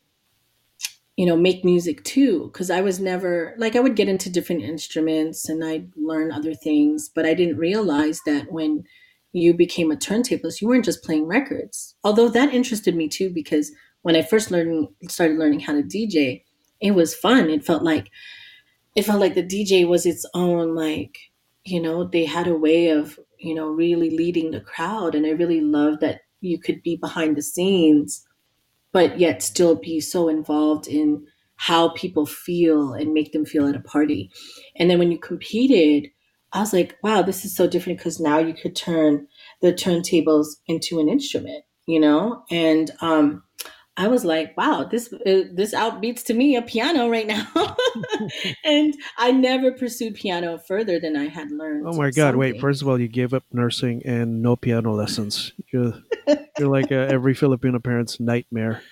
[1.18, 2.48] you know, make music too.
[2.54, 6.54] Cause I was never like, I would get into different instruments and I'd learn other
[6.54, 8.84] things, but I didn't realize that when
[9.32, 11.96] you became a turntablist, you weren't just playing records.
[12.04, 16.44] Although that interested me too, because when I first learned, started learning how to DJ,
[16.80, 17.50] it was fun.
[17.50, 18.10] It felt like
[18.94, 21.18] it felt like the DJ was its own like
[21.64, 25.30] you know they had a way of you know really leading the crowd and I
[25.30, 28.24] really loved that you could be behind the scenes
[28.92, 33.76] but yet still be so involved in how people feel and make them feel at
[33.76, 34.30] a party.
[34.76, 36.10] And then when you competed,
[36.52, 39.26] I was like, wow, this is so different because now you could turn
[39.60, 42.44] the turntables into an instrument, you know?
[42.50, 43.42] And um
[43.98, 47.46] I was like, wow, this uh, this outbeats to me a piano right now.
[48.64, 51.84] and I never pursued piano further than I had learned.
[51.84, 52.36] Oh my God!
[52.36, 55.52] Wait, first of all, you gave up nursing and no piano lessons.
[55.72, 55.94] You're
[56.58, 58.82] you're like uh, every Filipino parent's nightmare.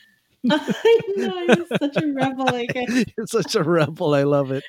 [0.51, 2.47] I know I'm such a rebel.
[2.47, 2.75] Like
[3.17, 4.15] You're such a rebel.
[4.15, 4.65] I love it.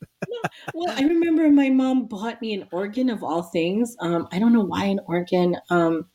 [0.73, 3.95] well, I remember my mom bought me an organ of all things.
[3.99, 5.55] Um, I don't know why an organ.
[5.69, 6.05] Um,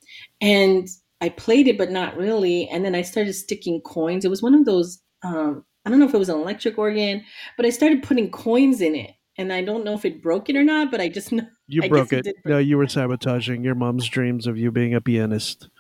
[0.40, 0.88] and
[1.22, 2.68] I played it, but not really.
[2.68, 4.24] And then I started sticking coins.
[4.26, 5.00] It was one of those.
[5.24, 7.24] Um, I don't know if it was an electric organ,
[7.56, 9.12] but I started putting coins in it.
[9.38, 11.46] And I don't know if it broke it or not, but I just know.
[11.68, 12.36] You I broke it it.
[12.44, 15.70] No, you were sabotaging your mom's dreams of you being a pianist.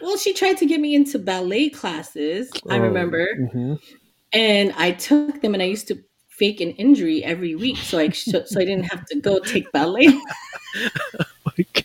[0.00, 2.50] Well, she tried to get me into ballet classes.
[2.68, 3.28] I Oh, remember.
[3.54, 3.78] mhm.
[4.32, 5.98] and I took them and I used to
[6.28, 10.06] fake an injury every week so I so I didn't have to go take ballet.
[11.46, 11.84] my god.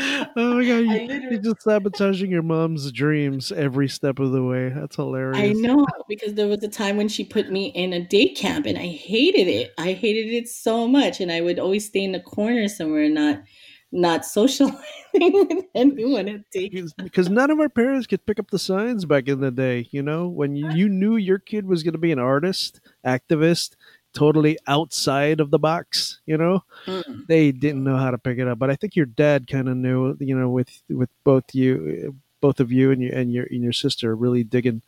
[0.00, 4.42] Oh my god, you, you're literally- just sabotaging your mom's dreams every step of the
[4.42, 4.68] way.
[4.70, 5.38] That's hilarious.
[5.38, 8.66] I know because there was a time when she put me in a day camp
[8.66, 9.72] and I hated it.
[9.78, 13.14] I hated it so much and I would always stay in the corner somewhere and
[13.14, 13.42] not
[13.90, 14.76] not socializing
[15.14, 19.04] with anyone at day Because- because none of our parents could pick up the signs
[19.06, 19.88] back in the day.
[19.90, 23.76] You know, when you knew your kid was going to be an artist, activist,
[24.14, 26.20] totally outside of the box.
[26.26, 27.26] You know, Mm.
[27.26, 28.58] they didn't know how to pick it up.
[28.58, 30.16] But I think your dad kind of knew.
[30.20, 33.72] You know, with with both you, both of you, and your and your and your
[33.72, 34.82] sister really digging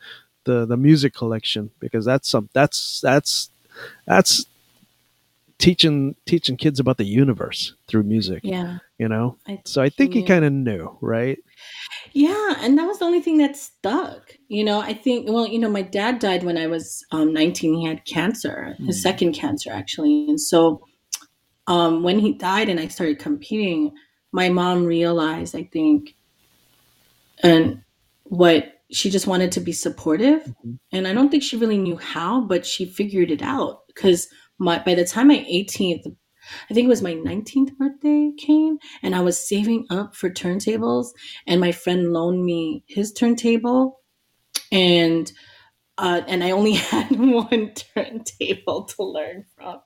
[0.45, 3.51] the the music collection because that's some that's that's
[4.07, 4.47] that's
[5.59, 8.41] teaching teaching kids about the universe through music.
[8.43, 8.79] Yeah.
[8.99, 11.39] You know, I so I think he kind of knew, right?
[12.13, 14.33] Yeah, and that was the only thing that stuck.
[14.49, 17.75] You know, I think well, you know, my dad died when I was um 19.
[17.75, 19.03] He had cancer, his Mm.
[19.03, 20.27] second cancer actually.
[20.29, 20.83] And so
[21.69, 23.93] um when he died and I started competing,
[24.33, 26.15] my mom realized, I think,
[27.43, 27.83] and
[28.25, 30.43] what she just wanted to be supportive.
[30.65, 30.79] Mhm.
[30.93, 34.79] And I don't think she really knew how, but she figured it out because my
[34.85, 36.07] by the time my 18th
[36.71, 41.09] I think it was my 19th birthday came and I was saving up for turntables
[41.47, 44.01] and my friend loaned me his turntable
[44.73, 45.31] and
[45.99, 49.81] uh, and I only had one turntable to learn from.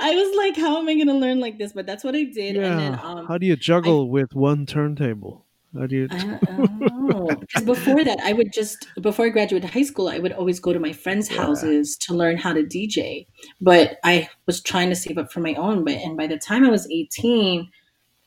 [0.00, 1.72] I was like, how am I going to learn like this?
[1.72, 2.56] But that's what I did.
[2.56, 5.44] And then, um, How do you juggle with one turntable?
[5.74, 6.10] How do you?
[6.10, 7.40] I don't, I don't know.
[7.40, 10.72] Because before that, I would just before I graduated high school, I would always go
[10.72, 11.38] to my friends' Yeah.
[11.38, 13.26] houses to learn how to DJ.
[13.60, 15.84] But I was trying to save up for my own.
[15.84, 17.70] But and by the time I was eighteen,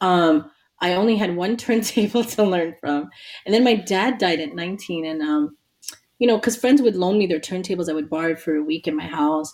[0.01, 0.51] um,
[0.81, 3.09] I only had one turntable to learn from.
[3.45, 5.57] And then my dad died at nineteen, and um,
[6.19, 8.87] you know, because friends would loan me their turntables, I would borrow for a week
[8.87, 9.53] in my house.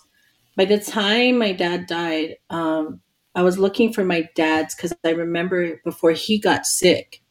[0.56, 3.00] By the time my dad died, um,
[3.34, 7.22] I was looking for my dad's because I remember before he got sick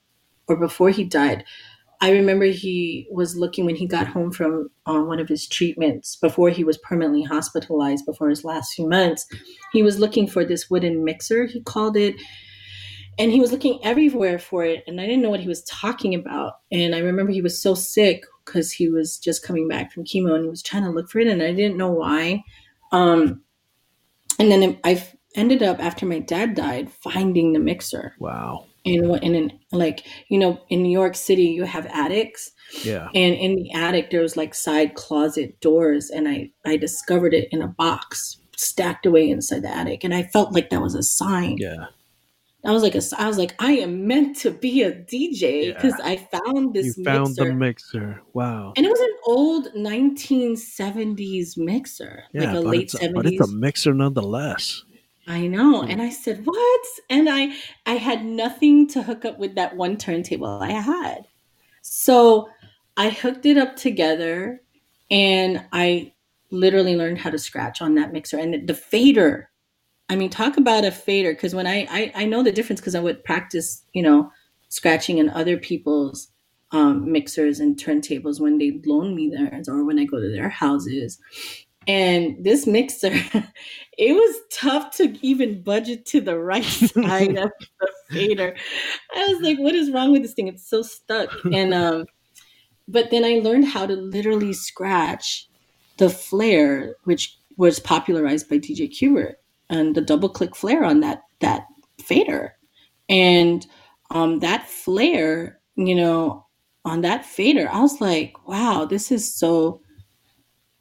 [0.48, 1.44] or before he died,
[2.00, 6.16] I remember he was looking when he got home from um, one of his treatments
[6.16, 9.26] before he was permanently hospitalized before his last few months.
[9.74, 12.16] He was looking for this wooden mixer, he called it.
[13.20, 14.84] And he was looking everywhere for it.
[14.86, 16.60] And I didn't know what he was talking about.
[16.72, 20.36] And I remember he was so sick because he was just coming back from chemo
[20.36, 21.28] and he was trying to look for it.
[21.28, 22.44] And I didn't know why.
[22.92, 23.42] Um,
[24.38, 25.04] and then I
[25.36, 28.66] ended up, after my dad died, finding the mixer Wow.
[28.88, 32.52] In what in an like you know in New York City you have attics
[32.84, 33.10] Yeah.
[33.14, 37.48] and in the attic there was like side closet doors and I I discovered it
[37.52, 41.04] in a box stacked away inside the attic and I felt like that was a
[41.04, 41.58] sign.
[41.60, 41.86] Yeah.
[42.66, 45.94] I was like a, I was like I am meant to be a DJ because
[46.04, 48.22] I found this you found mixer the mixer.
[48.34, 48.74] Wow.
[48.76, 53.52] and it was an old 1970s mixer like a late a, 70s but it's a
[53.52, 54.84] mixer nonetheless.
[55.28, 55.82] I know.
[55.84, 55.92] Hmm.
[55.92, 57.54] And I said, "What?" And I
[57.86, 61.28] I had nothing to hook up with that one turntable I had.
[61.82, 62.50] So,
[62.98, 64.62] I hooked it up together
[65.12, 66.14] and I
[66.52, 69.50] literally learned how to scratch on that mixer and the fader.
[70.10, 72.96] I mean, talk about a fader cuz when I I I know the difference cuz
[72.96, 74.32] I would practice, you know,
[74.70, 76.30] scratching in other people's
[76.72, 80.50] um, mixers and turntables when they loan me theirs or when I go to their
[80.50, 81.20] houses.
[81.88, 83.14] And this mixer,
[83.98, 88.56] it was tough to even budget to the right side of the fader.
[89.16, 90.48] I was like, what is wrong with this thing?
[90.48, 91.30] It's so stuck.
[91.52, 92.06] And um,
[92.88, 95.48] but then I learned how to literally scratch
[95.98, 99.36] the flare, which was popularized by DJ Qbert,
[99.70, 101.66] and the double click flare on that that
[102.02, 102.54] fader.
[103.10, 103.66] And
[104.12, 106.46] um, that flare, you know,
[106.86, 109.82] on that fader, I was like, wow, this is so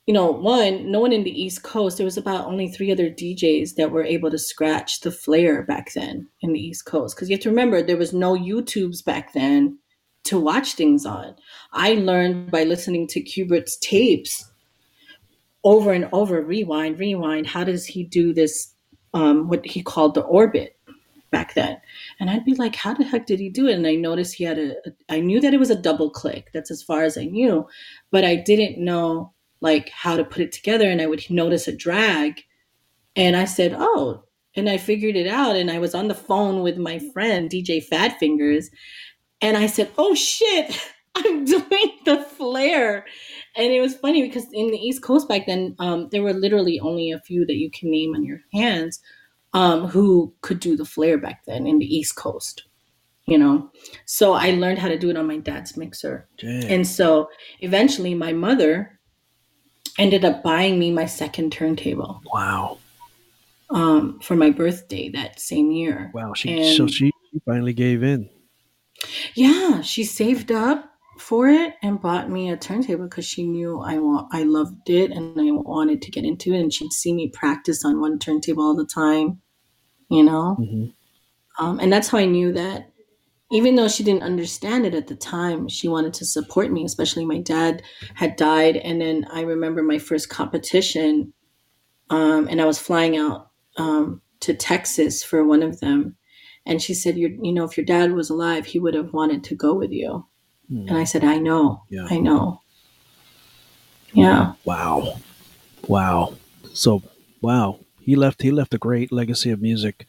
[0.06, 3.10] you know, one, no one in the East Coast, there was about only three other
[3.10, 7.16] DJs that were able to scratch the flare back then in the East Coast.
[7.16, 9.78] Because you have to remember, there was no YouTubes back then
[10.24, 11.34] to watch things on.
[11.72, 14.48] I learned by listening to Qbert's tapes
[15.64, 17.48] over and over, rewind, rewind.
[17.48, 18.72] How does he do this?
[19.12, 20.76] Um, what he called the orbit
[21.30, 21.80] back then.
[22.20, 23.74] And I'd be like, how the heck did he do it?
[23.74, 26.50] And I noticed he had a, a I knew that it was a double click.
[26.52, 27.66] That's as far as I knew,
[28.10, 30.90] but I didn't know like how to put it together.
[30.90, 32.42] And I would notice a drag.
[33.14, 35.56] And I said, oh, and I figured it out.
[35.56, 38.70] And I was on the phone with my friend, DJ Fat Fingers.
[39.40, 40.78] And I said, oh shit,
[41.16, 43.04] I'm doing the flare.
[43.56, 46.78] And it was funny because in the East Coast back then, um, there were literally
[46.80, 49.00] only a few that you can name on your hands
[49.52, 52.64] um, who could do the flare back then in the East Coast.
[53.28, 53.72] You know,
[54.04, 56.28] so I learned how to do it on my dad's mixer.
[56.38, 56.70] Damn.
[56.70, 57.28] And so
[57.58, 58.95] eventually my mother
[59.98, 62.78] ended up buying me my second turntable wow.
[63.70, 66.10] um, for my birthday that same year.
[66.14, 66.34] Wow.
[66.34, 67.12] She so And- she
[67.44, 68.28] finally gave in.
[69.34, 73.98] Yeah, she saved up for it and bought me a turntable because she knew I
[73.98, 77.28] want I loved it and I wanted to get into it and she'd see me
[77.28, 79.40] practice on one turntable all the time,
[80.10, 80.56] you know.
[80.60, 80.92] Mhm.
[81.58, 82.92] Um, and that's how I knew that
[83.50, 86.84] even though she didn't understand it at the time, she wanted to support me.
[86.84, 87.82] Especially my dad
[88.14, 91.32] had died, and then I remember my first competition,
[92.10, 96.16] um, and I was flying out um, to Texas for one of them,
[96.64, 99.44] and she said, "You you know, if your dad was alive, he would have wanted
[99.44, 100.26] to go with you."
[100.68, 100.88] Hmm.
[100.88, 102.06] And I said, "I know, Yeah.
[102.10, 102.60] I know."
[104.12, 105.18] Yeah, Wow.
[105.86, 106.34] Wow.
[106.72, 107.02] So
[107.40, 107.80] wow.
[108.00, 110.06] He left he left a great legacy of music.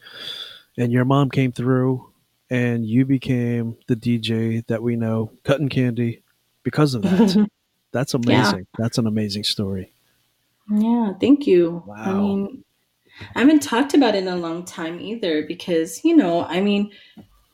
[0.76, 2.07] And your mom came through
[2.50, 6.22] and you became the DJ that we know, Kuttin Kandi,
[6.62, 7.48] because of that.
[7.92, 8.66] That's amazing.
[8.78, 9.92] That's an amazing story.
[10.70, 11.82] Yeah, thank you.
[11.86, 11.96] Wow.
[12.04, 12.64] I mean,
[13.34, 16.92] I haven't talked about it in a long time either because, you know, I mean,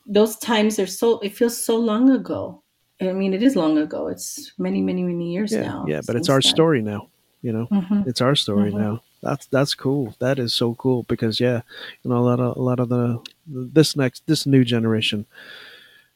[0.05, 2.61] those times are so, it feels so long ago.
[3.01, 4.07] I mean, it is long ago.
[4.07, 5.85] It's many, many, many years Yeah, now.
[5.87, 6.51] yeah, but it's our then.
[6.53, 7.09] story now.
[7.41, 8.07] You know, Mhm.
[8.07, 8.79] it's our story Mhm.
[8.79, 9.01] now.
[9.25, 10.15] That's that's cool.
[10.19, 11.63] That is so cool because yeah,
[12.03, 15.25] you know a lot of a lot of the this next this new generation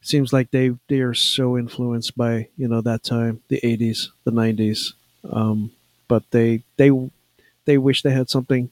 [0.02, 4.32] seems like they they are so influenced by you know that time the 80s the
[4.32, 4.94] 90s
[5.30, 5.72] um,
[6.08, 6.90] but they they
[7.66, 8.70] they wish they had something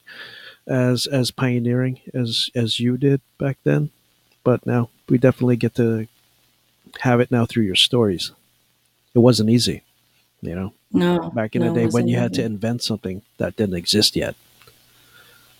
[0.66, 3.90] as as pioneering as as you did back then.
[4.44, 6.08] But now we definitely get to
[7.00, 8.32] have it now through your stories.
[9.14, 9.82] It wasn't easy
[10.42, 11.30] you know No.
[11.34, 14.36] back in no, the day when you had to invent something that didn't exist yet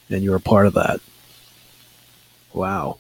[0.09, 1.01] and you were part of that.
[2.53, 2.99] Wow.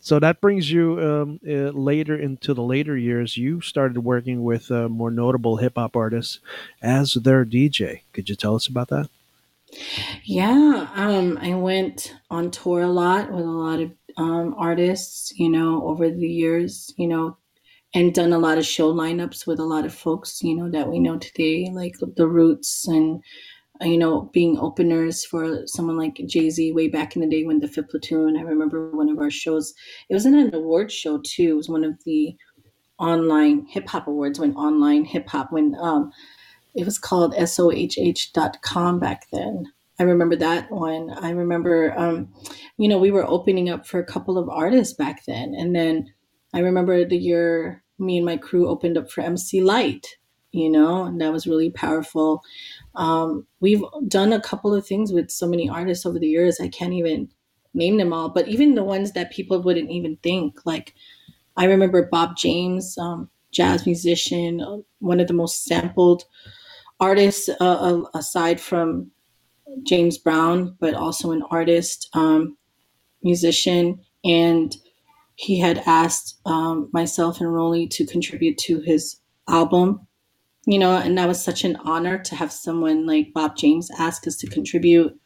[0.00, 4.70] So that brings you um, uh, later into the later years you started working with
[4.70, 6.38] uh, more notable hip-hop artists
[6.80, 9.08] as their dj could you tell us about that?
[10.22, 15.50] Yeah, um, I went on tour a lot with a lot of um, artists, you
[15.50, 17.36] know, over the years, you know,
[17.96, 20.90] and done a lot of show lineups with a lot of folks, you know, that
[20.90, 23.22] we know today, like the Roots and,
[23.80, 27.44] uh, you know, being openers for someone like Jay Z way back in the day
[27.44, 28.36] when the Fifth Platoon.
[28.36, 29.72] I remember one of our shows,
[30.10, 31.52] it was in an award show too.
[31.52, 32.36] It was one of the
[32.98, 36.12] online hip hop awards when online hip hop, when um,
[36.74, 39.72] it was called sohh.com back then.
[39.98, 41.12] I remember that one.
[41.18, 42.28] I remember, um,
[42.76, 45.54] you know, we were opening up for a couple of artists back then.
[45.56, 46.12] And then
[46.52, 50.06] I remember the year me and my crew opened up for MC Lyte,
[50.52, 52.42] you know, and that was really powerful.
[52.94, 56.60] Um, we've done a couple of things with so many artists over the years.
[56.60, 57.28] I can't even
[57.74, 60.60] name them all, but even the ones that people wouldn't even think.
[60.64, 60.94] Like,
[61.56, 66.24] I remember Bob James, um, jazz musician, uh, one of the most sampled
[67.00, 69.10] artists uh, uh, aside from
[69.82, 72.56] James Brown, but also an artist, um,
[73.22, 74.76] musician, and
[75.36, 80.06] he had asked um, myself and Roli to contribute to his album.
[80.66, 84.26] You know, and that was such an honor to have someone like Bob James ask
[84.26, 85.16] us to contribute.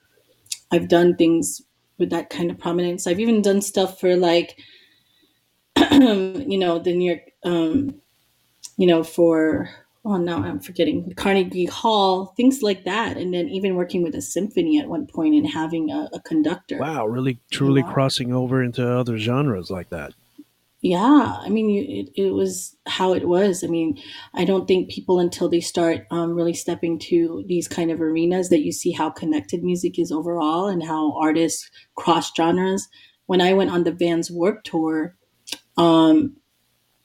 [0.70, 1.62] I've done things
[1.98, 3.06] with that kind of prominence.
[3.06, 4.58] I've even done stuff for like,
[5.90, 7.94] you know, the New York, um,
[8.76, 9.70] you know, for
[10.04, 14.22] oh now I'm forgetting Carnegie Hall, things like that, and then even working with a
[14.22, 16.78] symphony at one point and having a, a conductor.
[16.78, 17.92] wow really truly Wow.
[17.92, 20.12] crossing over into other genres like that
[20.82, 23.62] Yeah, I mean, you, it, it was how it was.
[23.62, 23.98] I mean,
[24.32, 28.48] I don't think people until they start um, really stepping to these kind of arenas
[28.48, 32.88] that you see how connected music is overall and how artists cross genres.
[33.26, 35.16] When I went on the Vans Warp Tour
[35.76, 36.36] um,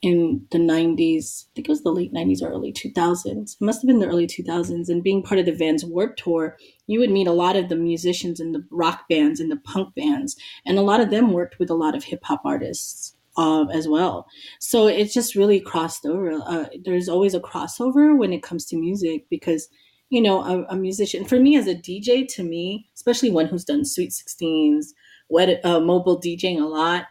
[0.06, 3.56] in the 90s, I think it was the late 90s or early 2000s.
[3.56, 4.88] It must have been the early 2000s.
[4.88, 7.76] And being part of the Vans Warp Tour, you would meet a lot of the
[7.76, 10.36] musicians in the rock bands and the punk bands.
[10.64, 13.88] And a lot of them worked with a lot of hip hop artists uh, as
[13.88, 14.28] well.
[14.60, 16.34] So it's just really crossed over.
[16.34, 19.70] Uh, there's always a crossover when it comes to music because,
[20.12, 23.66] you know, a, a musician, for me as a DJ, to me, especially one who's
[23.66, 24.86] done Sweet 16s,
[25.30, 27.08] wet, uh, mobile DJing a lot,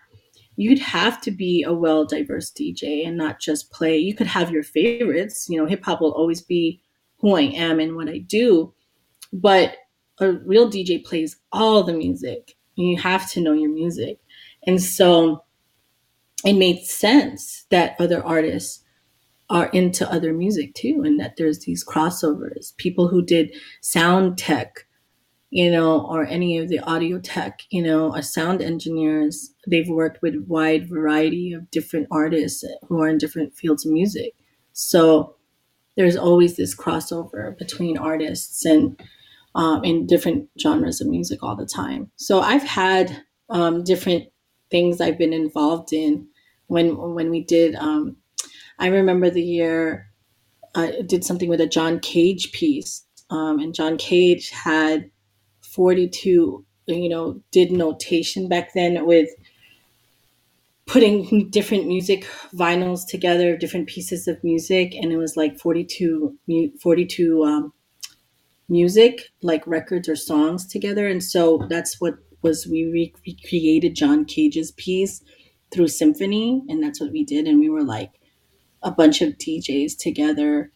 [0.57, 3.96] you'd have to be a well diverse DJ and not just play.
[3.98, 5.46] You could have your favorites.
[5.48, 6.80] You know, hip hop will always be
[7.18, 8.72] who I am and what I do,
[9.32, 9.76] but
[10.18, 12.57] a real DJ plays all the music.
[12.76, 14.18] You have to know your music.
[14.66, 15.44] And so
[16.44, 18.82] it made sense that other artists
[19.50, 22.76] are into other music too, and that there's these crossovers.
[22.76, 24.86] People who did sound tech,
[25.55, 29.55] you know, or any of the audio tech, you know, are sound engineers.
[29.68, 34.34] They've worked with wide variety of different artists who are in different fields of music.
[34.72, 35.36] So
[35.96, 39.00] there's always this crossover between artists and
[39.55, 42.11] um, in different genres of music all the time.
[42.16, 44.24] So I've had um, different
[44.72, 46.26] things I've been involved in
[46.66, 47.76] when when we did.
[47.76, 48.16] Um,
[48.80, 50.09] I remember the year
[50.74, 55.12] I did something with a John Cage piece, um, and John Cage had
[55.74, 56.64] 42.
[56.86, 59.30] You know, did notation back then with
[60.86, 66.36] putting different music vinyls together, different pieces of music, and it was like 42,
[66.80, 67.72] 42 um,
[68.68, 71.08] music, like records or songs together.
[71.08, 75.22] And so that's what was we recreated John Cage's piece
[75.72, 77.46] through symphony, and that's what we did.
[77.46, 78.12] And we were like
[78.82, 80.70] a bunch of DJs together,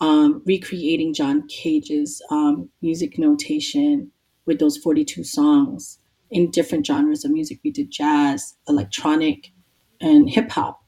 [0.00, 4.12] um, recreating John Cage's um, music notation
[4.48, 5.98] with those 42 songs
[6.30, 7.60] in different genres of music.
[7.62, 9.52] We did jazz, electronic,
[10.00, 10.82] and hip hop.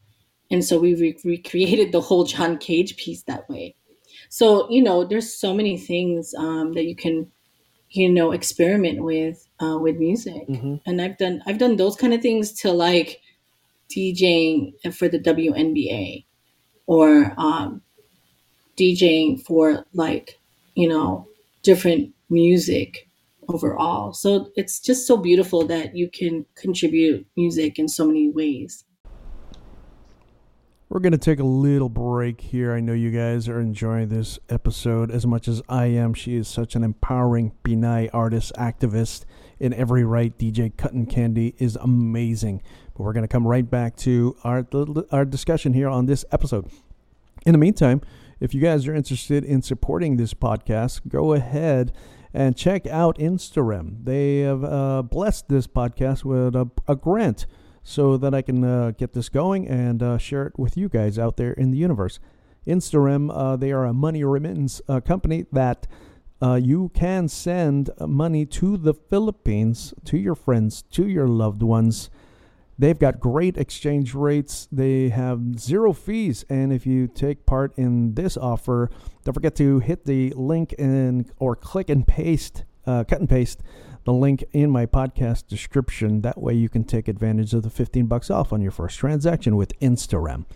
[0.50, 3.76] And so we re- recreated the whole John Cage piece that way.
[4.28, 7.30] So, you know, there's so many things um, that you can,
[7.90, 10.48] you know, experiment with uh, with music.
[10.48, 10.76] Mm-hmm.
[10.86, 13.20] And I've done I've done those kind of things to like
[13.90, 16.24] DJing for the WNBA
[16.86, 17.82] or um,
[18.76, 20.38] DJing for like,
[20.74, 21.28] you know,
[21.62, 23.09] different music
[23.54, 24.12] overall.
[24.12, 28.84] So it's just so beautiful that you can contribute music in so many ways.
[30.90, 32.74] We're going to take a little break here.
[32.74, 36.14] I know you guys are enjoying this episode as much as I am.
[36.14, 39.24] She is such an empowering Pinay artist, activist
[39.60, 40.36] in every right.
[40.36, 42.60] DJ Kuttin Kandi is amazing.
[42.92, 44.66] But we're going to come right back to our,
[45.12, 46.68] our discussion here on this episode.
[47.46, 48.00] In the meantime,
[48.40, 51.92] if you guys are interested in supporting this podcast, go ahead
[52.32, 54.04] and check out Instarem.
[54.04, 57.46] They have uh, blessed this podcast with a, a grant
[57.82, 61.18] so that I can uh, get this going and uh, share it with you guys
[61.18, 62.20] out there in the universe.
[62.66, 65.86] Instarem, uh, they are a money remittance uh, company that
[66.42, 72.10] you can send money to the Philippines, to your friends, to your loved ones.
[72.80, 74.66] They've got great exchange rates.
[74.72, 76.46] They have zero fees.
[76.48, 78.88] And if you take part in this offer,
[79.22, 83.60] don't forget to hit the link and or click and paste, uh, cut and paste
[84.04, 86.22] the link in my podcast description.
[86.22, 89.56] That way you can take advantage of the 15 bucks off on your first transaction
[89.56, 90.46] with Instarem.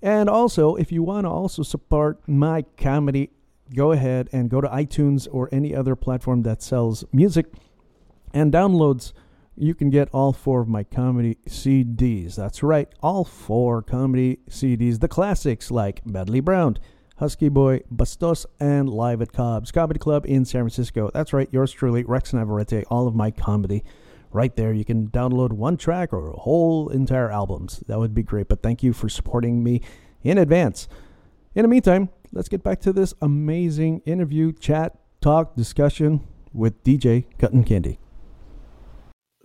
[0.00, 3.30] And also, if you want to also support my comedy,
[3.74, 7.46] go ahead and go to iTunes or any other platform that sells music
[8.32, 9.12] and downloads.
[9.56, 12.36] You can get all four of my comedy CDs.
[12.36, 15.00] That's right, all four comedy CDs.
[15.00, 16.80] The classics like Badly Browned,
[17.18, 21.10] Husky Boy, Bastos, and Live at Cobb's Comedy Club in San Francisco.
[21.12, 23.84] That's right, yours truly, Rex Navarrete, all of my comedy
[24.32, 24.72] right there.
[24.72, 27.82] You can download one track or whole entire albums.
[27.86, 28.48] That would be great.
[28.48, 29.82] But thank you for supporting me
[30.22, 30.88] in advance.
[31.54, 37.26] In the meantime, let's get back to this amazing interview, chat, talk, discussion with DJ
[37.38, 37.98] Kuttin Kandi.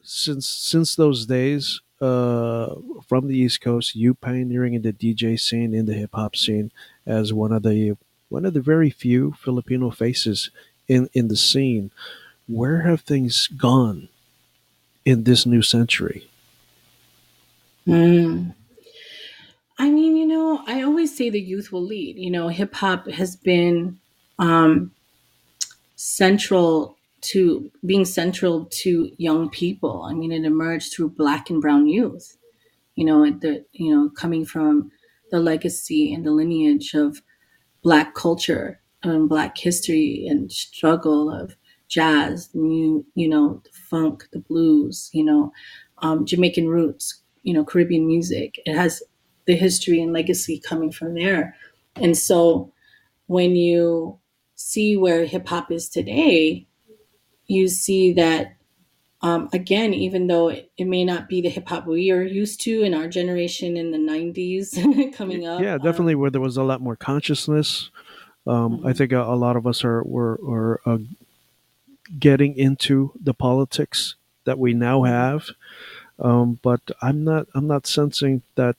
[0.09, 2.75] Since since those days, uh,
[3.09, 6.71] from the East Coast, you pioneering in the DJ scene, in the hip hop scene,
[7.05, 7.97] as one of the
[8.29, 10.49] one of the very few Filipino faces
[10.87, 11.91] in in the scene.
[12.47, 14.07] Where have things gone
[15.03, 16.29] in this new century?
[17.85, 18.55] Mm.
[19.77, 22.17] I mean, you know, I always say the youth will lead.
[22.17, 23.99] You know, hip hop has been
[24.39, 24.91] um,
[25.97, 26.96] central
[27.31, 30.03] to being central to young people.
[30.03, 32.37] I mean, it emerged through Black and Brown youth.
[32.95, 34.91] You know, the you know coming from
[35.31, 37.21] the legacy and the lineage of
[37.83, 41.55] Black culture and Black history and struggle of
[41.87, 45.51] jazz, new, you know, the funk, the blues, you know,
[45.99, 48.59] um, Jamaican roots, you know, Caribbean music.
[48.65, 49.01] It has
[49.45, 51.55] the history and legacy coming from there.
[51.95, 52.73] And so
[53.27, 54.19] when you
[54.55, 56.67] see where hip hop is today,
[57.47, 58.53] you see that
[59.21, 62.61] um, again, even though it, it, may not be the hip hop we are used
[62.61, 65.59] to in our generation in the 90s coming up.
[65.59, 67.89] Yeah, definitely um, where there was a lot more consciousness.
[68.45, 68.87] Um, mm-hmm.
[68.87, 70.99] I think a, a, lot of us are were, were uh,
[72.19, 75.49] getting into the politics that we now have.
[76.19, 78.75] Um, but I'm not I'm not sensing that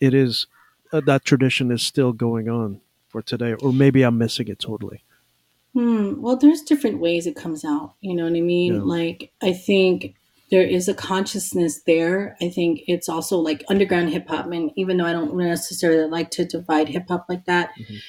[0.00, 0.46] it is
[0.92, 5.02] uh, that tradition is still going on for today, or maybe I'm missing it totally.
[5.74, 6.20] Hmm.
[6.20, 7.94] Well, there's different ways it comes out.
[8.00, 8.74] You know what I mean?
[8.74, 8.82] Yeah.
[8.82, 10.14] Like, I think
[10.50, 12.36] there is a consciousness there.
[12.42, 14.50] I think it's also like underground hip hop.
[14.52, 18.00] And even though I don't necessarily like to divide hip hop like that, Mhm.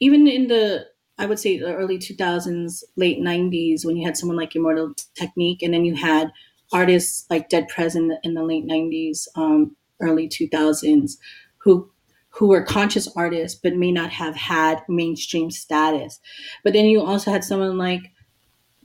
[0.00, 0.86] even in the,
[1.18, 5.62] I would say the early 2000s, late 90s, when you had someone like Immortal Technique,
[5.62, 6.32] and then you had
[6.72, 11.18] artists like Dead Prez in the, in the late 90s, um, early 2000s,
[11.58, 11.90] who
[12.30, 16.20] who were conscious artists but may not have had mainstream status.
[16.64, 18.02] But then you also had someone like,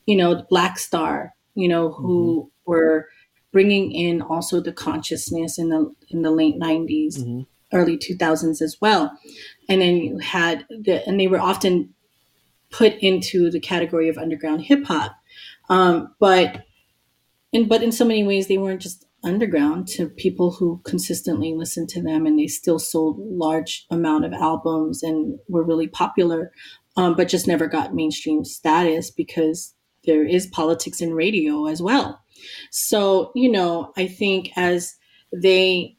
[0.05, 3.07] you know, Black Star, you know, who were
[3.51, 7.45] bringing in also the consciousness in the in the late 90s, Mhm.
[7.71, 9.11] early 2000s as well.
[9.69, 11.93] And then you had the and they were often
[12.71, 15.15] put into the category of underground hip hop.
[15.69, 16.65] Um, but
[17.53, 21.89] in but in so many ways they weren't just underground to people who consistently listened
[21.89, 26.51] to them and they still sold large amount of albums and were really popular
[26.97, 29.73] um, but just never got mainstream status because
[30.05, 32.21] there is politics in radio as well.
[32.71, 34.95] So you know i think as
[35.34, 35.95] they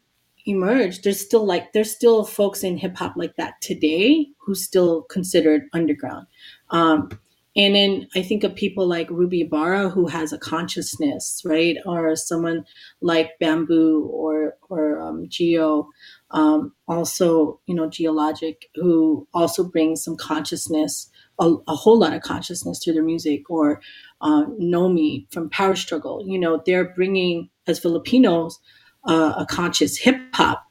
[0.46, 5.62] emerge there's still like there's still folks in hip-hop like that today who still considered
[5.72, 6.26] underground.
[6.70, 7.10] Um,
[7.56, 11.78] and then I think of people like Ruby Ibarra who has a consciousness, right?
[11.86, 12.66] Or someone
[13.00, 15.88] like Bambu or or um, Geo,
[16.32, 22.20] um, also you know Geologic, who also brings some consciousness, a, a whole lot of
[22.20, 23.48] consciousness to their music.
[23.48, 23.80] Or
[24.20, 28.60] um, Nomi from Power Struggle, you know, they're bringing as Filipinos
[29.04, 30.62] uh, a conscious hip hop.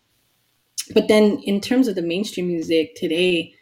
[0.93, 3.55] But then in terms of the mainstream music today,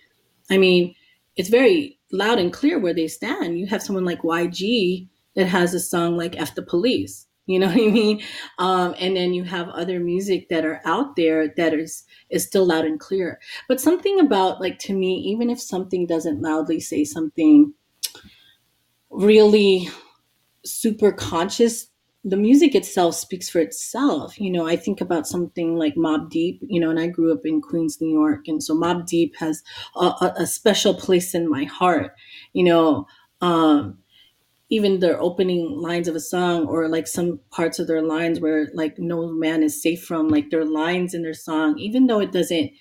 [0.50, 0.94] I mean,
[1.38, 3.60] it's very loud and clear where they stand.
[3.60, 7.28] You have someone like YG that has a song like F the Police.
[7.46, 8.22] You know what I mean?
[8.60, 12.66] Um, and then you have other music that are out there that is is still
[12.66, 13.40] loud and clear.
[13.68, 17.74] But something about like to me, even if something doesn't loudly say something
[19.10, 19.90] really
[20.66, 21.88] super conscious,
[22.24, 24.40] the music itself speaks for itself.
[24.40, 27.46] You know, I think about something like Mobb Deep, you know, and I grew up
[27.46, 28.48] in Queens, New York.
[28.48, 29.62] And so Mobb Deep has
[29.96, 32.14] a, a, a special place in my heart,
[32.54, 33.08] you know.
[33.42, 33.98] Um,
[34.70, 38.70] even their opening lines of a song or like some parts of their lines where
[38.74, 42.32] like no man is safe from like their lines in their song even though it
[42.32, 42.72] doesn't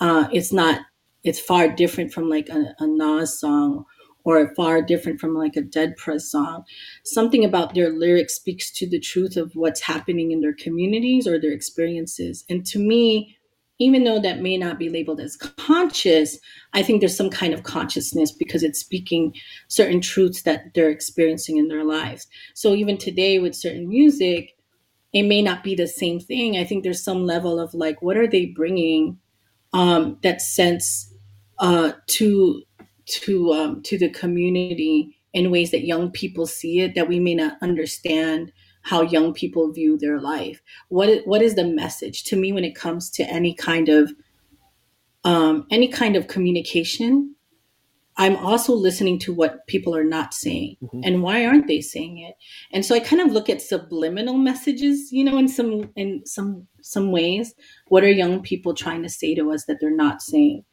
[0.00, 0.80] uh it's not
[1.24, 3.84] it's far different from like a, a nas song
[4.24, 6.64] or far different from like a Dead Prez song.
[7.04, 11.40] Something about their lyrics speaks to the truth of what's happening in their communities or
[11.40, 12.44] their experiences.
[12.48, 13.36] And to me
[13.78, 16.38] even though that may not be labeled as conscious
[16.72, 19.34] i think there's some kind of consciousness because it's speaking
[19.66, 22.26] certain truths that they're experiencing in their lives.
[22.54, 24.54] So even today with certain music
[25.12, 26.56] it may not be the same thing.
[26.56, 29.18] I think there's some level of like what are they bringing
[29.72, 31.12] um, that sense
[31.58, 32.62] uh, to
[33.06, 37.34] to um, to the community in ways that young people see it that we may
[37.34, 40.60] not understand how young people view their life.
[40.88, 42.24] What is, what is the message?
[42.24, 44.12] To me when it comes to any kind of
[45.24, 47.34] um, any kind of communication
[48.18, 51.00] i'm also listening to what people are not saying Mhm.
[51.02, 52.34] and why aren't they saying it?
[52.72, 56.66] And so i kind of look at subliminal messages you know in some in some
[56.82, 57.54] some ways.
[57.88, 60.64] What are young people trying to say to us that they're not saying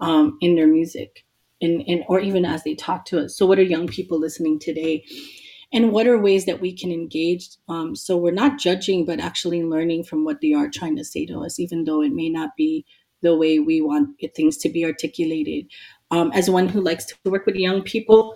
[0.00, 1.24] um, in their music
[1.62, 3.36] and, and or even as they talk to us.
[3.38, 5.04] So what are young people listening today?
[5.72, 7.48] And what are ways that we can engage?
[7.68, 11.24] Um, so we're not judging but actually learning from what they are trying to say
[11.26, 12.84] to us even though it may not be
[13.22, 15.66] the way we want it, things to be articulated.
[16.10, 18.34] Um, as one who likes to work with young people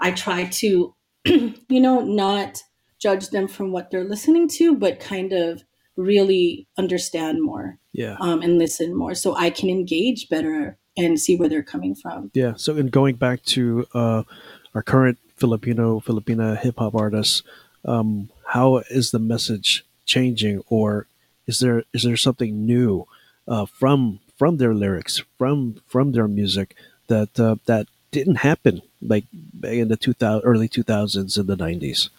[0.00, 0.94] i try to
[1.24, 2.62] you know not
[3.00, 5.62] judge them from what they're listening to but kind of
[5.96, 8.16] really understand more Yeah.
[8.20, 12.30] um, and listen more so i can engage better and see where they're coming from
[12.34, 12.54] Yeah.
[12.56, 14.22] So, in going back to uh,
[14.74, 17.42] our current Filipino Filipina hip hop artists,
[17.84, 21.06] um, how is the message changing, or
[21.46, 23.06] is there is there something new
[23.48, 26.76] uh, from from their lyrics, from from their music
[27.08, 29.24] that uh, that didn't happen like
[29.64, 32.10] in the two thousand early two thousands and the nineties?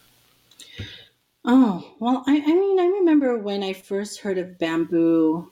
[1.45, 5.49] Oh, well, I, I mean, I remember when I first heard of Bambu,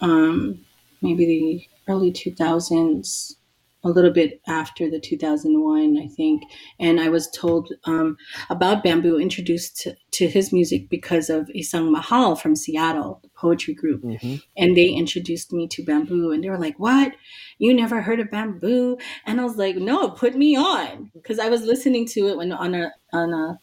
[0.00, 0.66] um,
[1.00, 3.34] maybe the early 2000s,
[3.82, 6.42] a little bit after the 2001, I think.
[6.78, 8.16] And I was told um,
[8.50, 13.74] about Bambu, introduced to, to his music because of Isang Mahal from Seattle, the poetry
[13.74, 14.02] group.
[14.02, 14.36] Mm-hmm.
[14.56, 16.34] And they introduced me to Bambu.
[16.34, 17.14] And they were like, What?
[17.58, 19.00] You never heard of Bambu?
[19.24, 21.10] And I was like, No, put me on.
[21.14, 23.58] Because I was listening to it when on a, on a,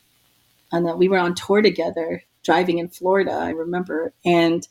[0.71, 4.13] on the, we were on tour together driving in Florida, I remember.
[4.25, 4.65] And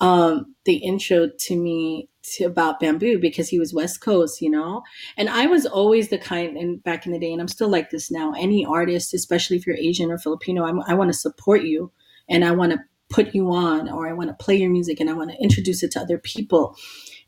[0.00, 4.82] um, they introed to me to, about Bambu because he was West Coast, you know?
[5.16, 7.90] And I was always the kind, and back in the day, and I'm still like
[7.90, 11.62] this now, any artist, especially if you're Asian or Filipino, I'm, I want to support
[11.62, 11.90] you
[12.28, 12.78] and I want to
[13.10, 15.82] put you on or I want to play your music and I want to introduce
[15.82, 16.76] it to other people.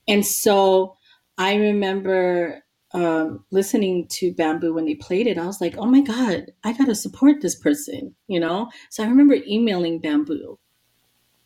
[0.09, 0.97] And so
[1.37, 6.01] I remember um, listening to Bambu when they played it, I was like, oh my
[6.01, 8.71] God, I got to support this person, you know?
[8.89, 10.59] So I remember emailing Bambu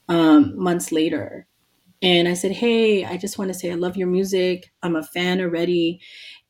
[0.09, 1.47] um, months later.
[2.01, 4.73] And I said, hey, I just want to say I love your music.
[4.83, 6.01] I'm a fan already.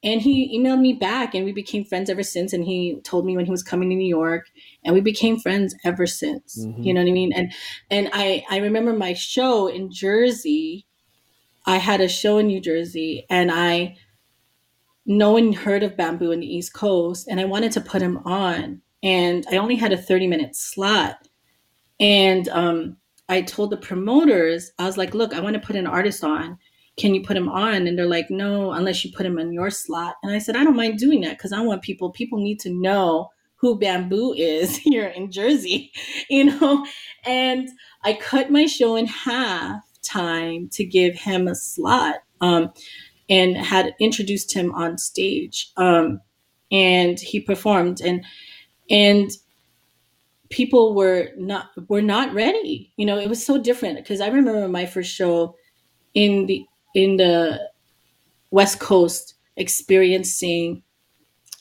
[0.02, 2.52] And he emailed me back and we became friends ever since.
[2.52, 4.46] And he told me when he was coming to New York
[4.84, 6.64] and we became friends ever since.
[6.64, 6.82] Mm-hmm.
[6.82, 7.32] You know what I mean?
[7.32, 7.52] And
[7.90, 10.86] and I, I remember my show in Jersey.
[11.66, 13.96] I had a show in New Jersey and I
[15.08, 18.18] no one heard of Bambu in the East Coast, and I wanted to put him
[18.18, 18.82] on.
[19.02, 21.26] And I only had a 30 minute slot.
[21.98, 25.86] And um, I told the promoters, I was like, look, I want to put an
[25.86, 26.58] artist on.
[26.96, 27.86] Can you put him on?
[27.86, 30.16] And they're like, no, unless you put him in your slot.
[30.22, 32.70] And I said, I don't mind doing that because I want people, people need to
[32.70, 35.92] know who Bambu is here in Jersey,
[36.30, 36.86] you know?
[37.24, 37.68] And
[38.04, 42.16] I cut my show in half time to give him a slot.
[42.40, 42.72] Um,
[43.28, 45.70] and had introduced him on stage.
[45.76, 46.20] Um,
[46.70, 48.24] and he performed and
[48.90, 49.30] and
[50.50, 52.92] people were not were not ready.
[52.96, 55.56] You know, it was so different because I remember my first show
[56.14, 57.70] in the in the
[58.50, 60.82] West Coast experiencing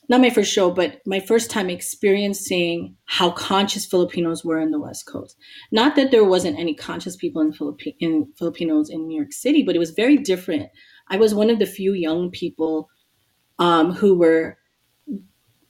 [0.09, 4.79] not my first show, but my first time experiencing how conscious Filipinos were in the
[4.79, 5.35] West Coast.
[5.69, 9.63] Not that there wasn't any conscious people in, Philippi- in Filipinos in New York City,
[9.63, 10.69] but it was very different
[11.09, 12.89] I was one of the few young people
[13.59, 14.57] um, who were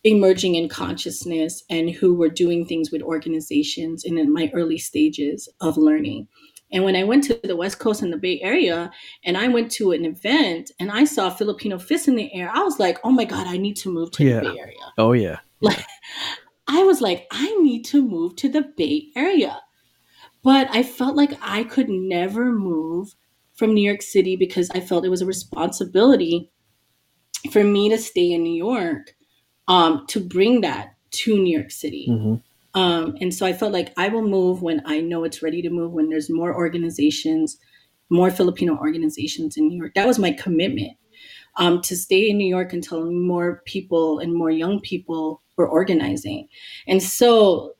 [0.07, 5.49] emerging in consciousness and who were doing things with organizations and in my early stages
[5.61, 6.27] of learning.
[6.71, 8.91] And when I went to the West Coast and the Bay Area
[9.23, 12.59] and I went to an event and I saw Filipino fists in the air, I
[12.59, 14.41] was like, oh my God, I need to move to yeah.
[14.41, 14.93] the Bay Area.
[14.97, 15.39] Oh, yeah.
[15.61, 15.85] Like,
[16.67, 19.61] I was like, I need to move to the Bay Area.
[20.43, 23.15] But I felt like I could never move
[23.55, 26.51] from New York City because I felt it was a responsibility
[27.51, 29.13] for me to stay in New York
[29.67, 32.07] um, to bring that to New York City.
[32.09, 32.79] Mm-hmm.
[32.79, 35.69] Um, and so I felt like I will move when I know it's ready to
[35.69, 37.57] move, when there's more organizations,
[38.09, 39.93] more Filipino organizations in New York.
[39.95, 40.95] That was my commitment
[41.57, 46.47] um, to stay in New York until more people and more young people were organizing.
[46.87, 47.73] And so,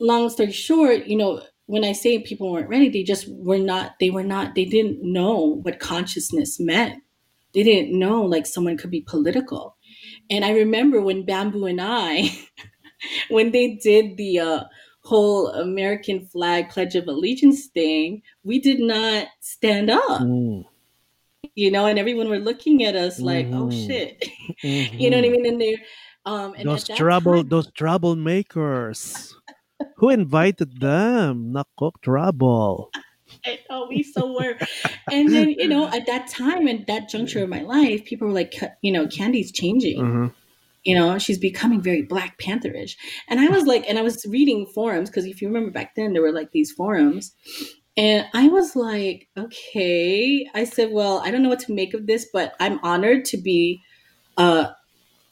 [0.00, 3.92] long story short, you know, when I say people weren't ready, they just were not,
[4.00, 7.02] they were not, they didn't know what consciousness meant.
[7.54, 9.73] They didn't know like someone could be political.
[10.30, 12.30] And I remember when Bambu and I,
[13.28, 14.64] when they did the uh,
[15.02, 20.22] whole American flag Pledge of Allegiance thing, we did not stand up.
[20.22, 20.64] Mm.
[21.54, 23.62] You know, and everyone were looking at us like, oh, mm-hmm.
[23.62, 24.24] "Oh shit,"
[24.64, 24.96] mm-hmm.
[24.98, 25.46] you know what I mean?
[25.46, 25.76] And they,
[26.26, 29.32] um, and those trouble, time, those troublemakers.
[29.96, 31.52] Who invited them?
[31.52, 32.90] Nakok trouble.
[33.46, 34.56] I know we so were,
[35.10, 38.34] and then you know at that time and that juncture of my life, people were
[38.34, 40.00] like, you know, Candy's changing.
[40.00, 40.26] Mm-hmm.
[40.84, 42.96] You know, she's becoming very Black Pantherish,
[43.28, 46.12] and I was like, and I was reading forums because if you remember back then,
[46.12, 47.34] there were like these forums,
[47.96, 50.48] and I was like, okay.
[50.54, 53.36] I said, well, I don't know what to make of this, but I'm honored to
[53.36, 53.80] be
[54.36, 54.70] uh,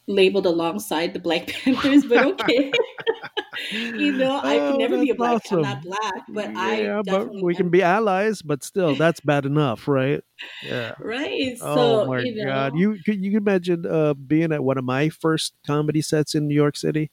[0.07, 2.71] labeled alongside the Black Panthers, but okay.
[3.71, 5.45] you know, I can oh, never be a black.
[5.45, 5.59] Awesome.
[5.59, 8.41] I'm not black, but I yeah, I but we can be allies.
[8.41, 10.23] But still, that's bad enough, right?
[10.63, 10.93] Yeah.
[10.99, 11.57] Right.
[11.61, 12.79] Oh so, oh my you god, know.
[12.79, 16.55] you you can imagine uh, being at one of my first comedy sets in New
[16.55, 17.11] York City.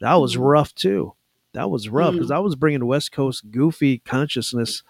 [0.00, 0.40] That was mm.
[0.40, 1.14] rough too.
[1.52, 2.36] That was rough because mm.
[2.36, 4.82] I was bringing West Coast goofy consciousness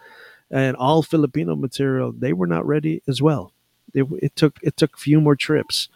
[0.51, 2.13] and all Filipino material.
[2.13, 3.53] They were not ready as well.
[3.95, 5.89] It, it took it took a few more trips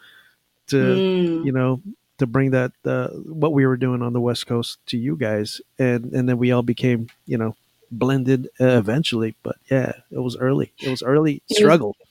[0.67, 1.45] to mm.
[1.45, 1.81] you know
[2.21, 5.59] to bring that uh, what we were doing on the West Coast to you guys,
[5.77, 7.55] and and then we all became you know
[7.91, 9.35] blended uh, eventually.
[9.43, 10.71] But yeah, it was early.
[10.79, 11.95] It was early it struggle.
[11.99, 12.07] Was,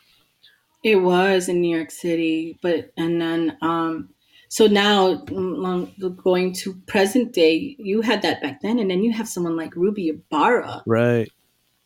[0.83, 4.11] it was in New York City, but and then um,
[4.49, 9.29] so now going to present day, you had that back then, and then you have
[9.29, 11.31] someone like Ruby Ibarra, right?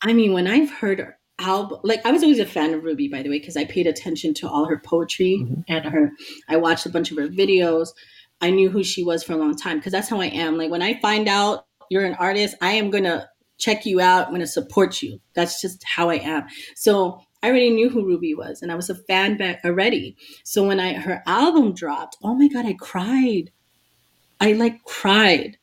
[0.00, 3.20] I mean, when I've heard album like i was always a fan of ruby by
[3.20, 5.60] the way because i paid attention to all her poetry mm-hmm.
[5.66, 6.12] and her
[6.48, 7.88] i watched a bunch of her videos
[8.44, 10.56] i knew who she was for a long time because that's how i am.
[10.58, 13.28] Like when i find out you're an artist i am gonna
[13.58, 15.20] check you out i'm gonna support you.
[15.34, 16.44] That's just how i am.
[16.76, 20.16] So i already knew who ruby was and i was a fan back already.
[20.44, 23.50] So when i her album dropped oh my god i cried.
[24.40, 25.58] I like cried.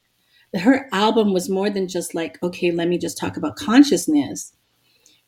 [0.56, 4.54] Her album was more than just like, okay, let me just talk about consciousness.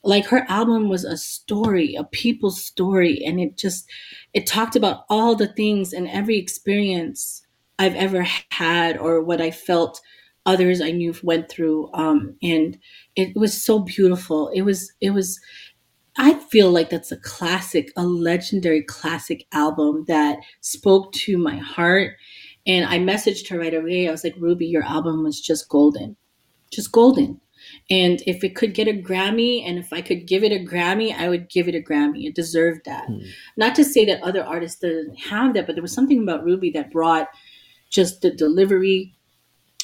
[0.03, 3.23] Like her album was a story, a people's story.
[3.25, 3.89] And it just,
[4.33, 7.42] it talked about all the things and every experience
[7.79, 10.01] I've ever had or what I felt
[10.45, 11.89] others I knew went through.
[11.93, 12.77] Um, and
[13.15, 14.49] it was so beautiful.
[14.49, 15.39] It was, it was,
[16.17, 22.17] I feel like that's a classic, a legendary classic album that spoke to my heart.
[22.67, 24.07] And I messaged her right away.
[24.07, 26.15] I was like, Ruby, your album was just golden,
[26.71, 27.39] just golden.
[27.89, 31.17] And if it could get a Grammy and if I could give it a Grammy,
[31.17, 32.25] I would give it a Grammy.
[32.25, 33.07] It deserved that.
[33.07, 33.19] Hmm.
[33.57, 36.71] Not to say that other artists didn't have that, but there was something about Ruby
[36.71, 37.29] that brought
[37.93, 39.15] just the delivery,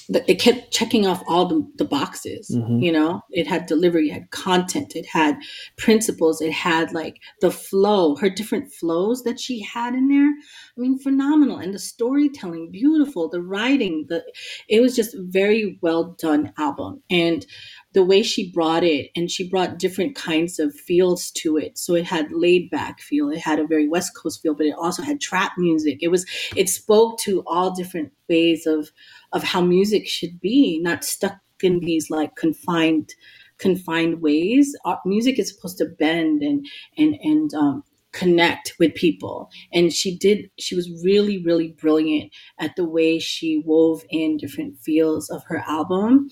[0.10, 2.80] it kept checking off all the, the boxes mm-hmm.
[2.80, 3.22] you know?
[3.30, 5.38] It had delivery it had content it had
[5.78, 10.26] principles it had like the flow her different flows that she had in there.
[10.26, 11.58] I mean phenomenal.
[11.58, 13.30] And the storytelling beautiful.
[13.30, 14.24] The writing the
[14.68, 17.04] it was just very well done album.
[17.12, 17.46] And
[17.94, 21.78] the way she brought it and she brought different kinds of feels to it.
[21.78, 24.76] So it had laid back feel it had a very west coast feel but it
[24.78, 26.00] also had trap music.
[26.02, 26.26] It was
[26.56, 28.92] it spoke to all different ways of
[29.32, 33.14] of how music should be not stuck in these like confined
[33.58, 34.76] confined ways.
[34.86, 36.66] Our music is supposed to bend and
[36.98, 39.50] and and um, connect with people.
[39.74, 44.80] And she did she was really really brilliant at the way she wove in different
[44.80, 46.30] feels of her album.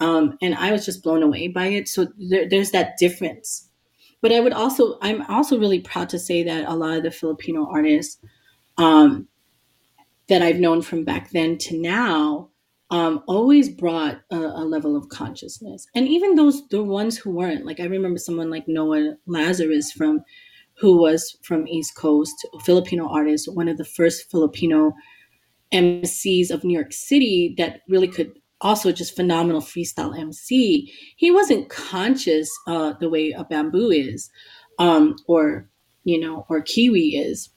[0.00, 1.88] Um, and i was just blown away by it.
[1.88, 3.68] So there, there's that difference.
[4.22, 7.10] But i would also i'm also really proud to say that a lot of the
[7.10, 8.18] filipino artists
[8.78, 9.28] um,
[10.28, 12.50] that i've known from back then to now
[12.90, 15.88] um, always brought a, a, level of consciousness.
[15.96, 20.20] And even those the ones who weren't like i remember someone like noah lazarus from
[20.78, 24.92] who was from East Coast, a Filipino artist, one of the first Filipino
[25.72, 30.92] MCs of New York City that really could also just phenomenal freestyle MC.
[31.16, 34.30] He wasn't conscious uh, the way a Bambu is,
[34.78, 35.68] um, or
[36.04, 37.50] you know, or Kiwi is,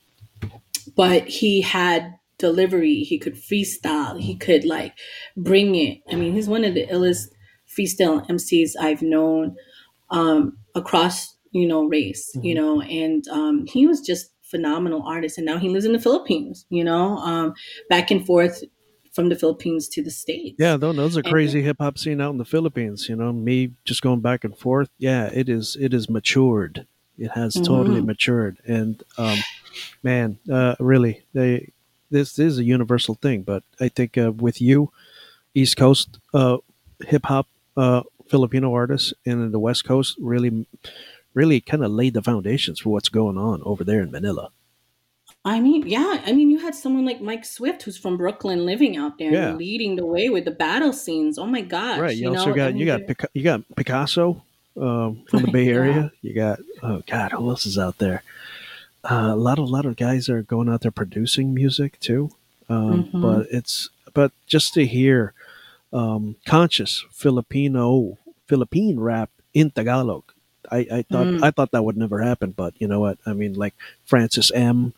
[0.95, 3.03] but he had delivery.
[3.03, 4.19] He could freestyle.
[4.19, 4.97] He could like
[5.37, 5.99] bring it.
[6.11, 7.27] I mean, he's one of the illest
[7.67, 9.55] freestyle MCs I've known
[10.09, 12.45] um, across you know, race, mm-hmm.
[12.45, 15.37] you know, and um, he was just phenomenal artist.
[15.37, 17.53] And now he lives in the Philippines, you know, um,
[17.89, 18.63] back and forth
[19.13, 20.55] from the Philippines to the States.
[20.59, 23.73] Yeah, though those are crazy hip hop scene out in the Philippines, you know, me
[23.83, 24.89] just going back and forth.
[24.97, 26.85] Yeah, it is, it is matured.
[27.17, 27.65] It has mm-hmm.
[27.65, 28.59] totally matured.
[28.65, 29.39] And, um,
[30.03, 31.73] man, uh, really, they,
[32.09, 34.91] this is a universal thing, but I think uh, with you,
[35.53, 36.57] East Coast uh,
[37.05, 40.65] hip hop uh, Filipino artists and the West Coast really
[41.39, 44.49] really kind of laid the foundations for what's going on over there in Manila.
[45.45, 46.21] I mean, yeah.
[46.25, 49.53] I mean, you had someone like Mike Swift, who's from Brooklyn, living out there, yeah.
[49.53, 51.39] leading the way with the battle scenes.
[51.39, 51.99] Oh my gosh!
[51.99, 52.17] Right.
[52.17, 52.55] You, you also know?
[52.55, 54.43] got you got Pica- you got Picasso
[54.75, 56.11] um, from the Bay Area.
[56.21, 56.29] yeah.
[56.29, 58.21] You got oh god, who else is out there?
[59.09, 62.31] Uh, a lot of a lot of guys are going out there producing music too.
[62.67, 63.21] Um, mm-hmm.
[63.21, 65.33] But it's but just to hear
[65.93, 70.23] um, conscious Filipino Philippine rap in Tagalog
[70.71, 71.43] I, I thought mm.
[71.43, 73.17] I thought that would never happen, but you know what?
[73.25, 73.73] I mean, like
[74.05, 74.93] Francis M,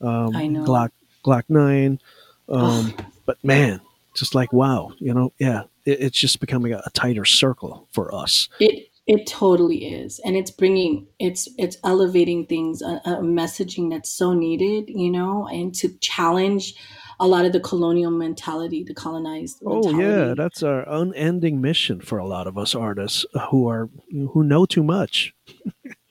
[0.00, 0.90] um, Glock
[1.24, 2.00] Glock Nine,
[2.48, 2.94] um,
[3.26, 3.80] but man,
[4.14, 8.14] just like wow, you know, yeah, it, it's just becoming a, a, tighter circle for
[8.14, 8.48] us.
[8.60, 14.10] It it totally is, and it's bringing it's it's elevating things, a, a messaging that's
[14.10, 16.74] so needed, you know, and to challenge
[17.22, 19.62] a lot of the colonial mentality, the colonized.
[19.62, 19.94] Mentality.
[19.94, 24.42] Oh yeah, that's our unending mission for a lot of us artists who are who
[24.42, 25.32] know too much.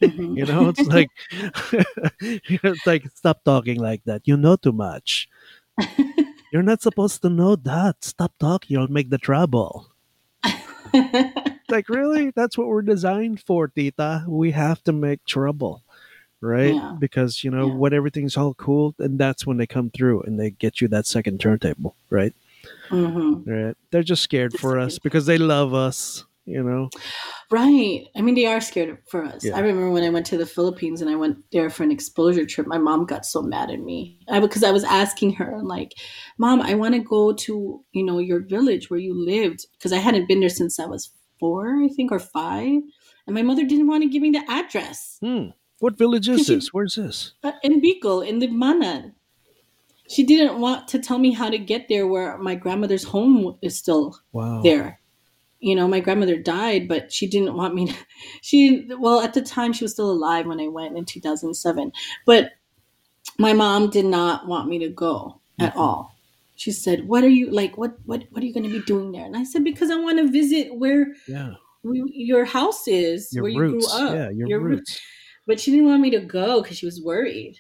[0.01, 0.33] Mm-hmm.
[0.37, 1.09] you know, it's like
[2.21, 4.21] it's like stop talking like that.
[4.23, 5.27] You know too much.
[6.53, 8.05] You're not supposed to know that.
[8.05, 8.73] Stop talking.
[8.73, 9.91] You'll make the trouble.
[11.69, 14.25] like really, that's what we're designed for, Tita.
[14.29, 15.83] We have to make trouble
[16.41, 16.73] right?
[16.73, 16.95] Yeah.
[16.99, 17.75] Because you know yeah.
[17.75, 21.05] when everything's all cool, and that's when they come through and they get you that
[21.05, 22.33] second turntable, right?
[22.89, 23.49] Mm-hmm.
[23.49, 23.77] Right?
[23.91, 26.89] They're just scared for us because they love us, you know.
[27.49, 28.07] Right.
[28.15, 29.43] I mean, they are scared for us.
[29.43, 29.55] Yeah.
[29.55, 32.45] I remember when I went to the Philippines and I went there for an exposure
[32.45, 32.67] trip.
[32.67, 35.93] My mom got so mad at me because I was asking her, like,
[36.37, 39.97] "Mom, I want to go to you know your village where you lived because I
[39.97, 42.81] hadn't been there since I was four, I think, or five."
[43.27, 45.17] And my mother didn't want to give me the address.
[45.21, 45.49] Hmm.
[45.81, 46.73] What village is this?
[46.73, 47.33] Where's this?
[47.43, 49.13] Uh, in Bicol, in Libmanan.
[50.07, 53.77] She didn't want to tell me how to get there where my grandmother's home is
[53.77, 54.61] still wow.
[54.61, 54.99] there.
[55.59, 57.95] You know, my grandmother died, but she didn't want me to.
[58.41, 61.91] She, well, at the time, she was still alive when I went in 2007.
[62.25, 62.51] But
[63.37, 65.79] my mom did not want me to go at mm-hmm.
[65.79, 66.15] all
[66.61, 67.75] she said, "What are you like?
[67.75, 69.95] What what what are you going to be doing there?" And I said, "Because I
[69.95, 71.53] want to visit where Yeah.
[71.81, 73.91] we, your house is, Your where roots.
[73.91, 74.13] you grew up.
[74.13, 74.99] Yeah, your, Your roo- roots.
[75.47, 77.59] But she didn't want me to go because she was worried.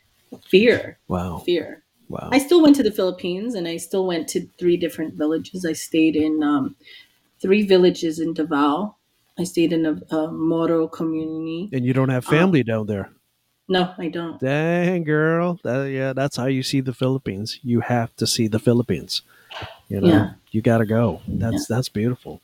[0.49, 1.39] Fear, Wow.
[1.45, 1.83] fear.
[2.07, 2.29] Wow.
[2.31, 5.65] I still went to the Philippines, and I still went to three different villages.
[5.65, 6.75] I stayed in um,
[7.41, 8.95] three villages in Davao.
[9.39, 11.69] I stayed in a, a Moro community.
[11.73, 13.09] and you don't have Um, family down there.
[13.67, 14.39] No, I don't.
[14.39, 15.59] Dang, girl.
[15.63, 17.59] That, yeah, that's how you see the Philippines.
[17.63, 19.21] You have to see the Philippines.
[19.87, 20.33] You know, Yeah.
[20.51, 21.21] you got to go.
[21.27, 22.41] That's that's beautiful.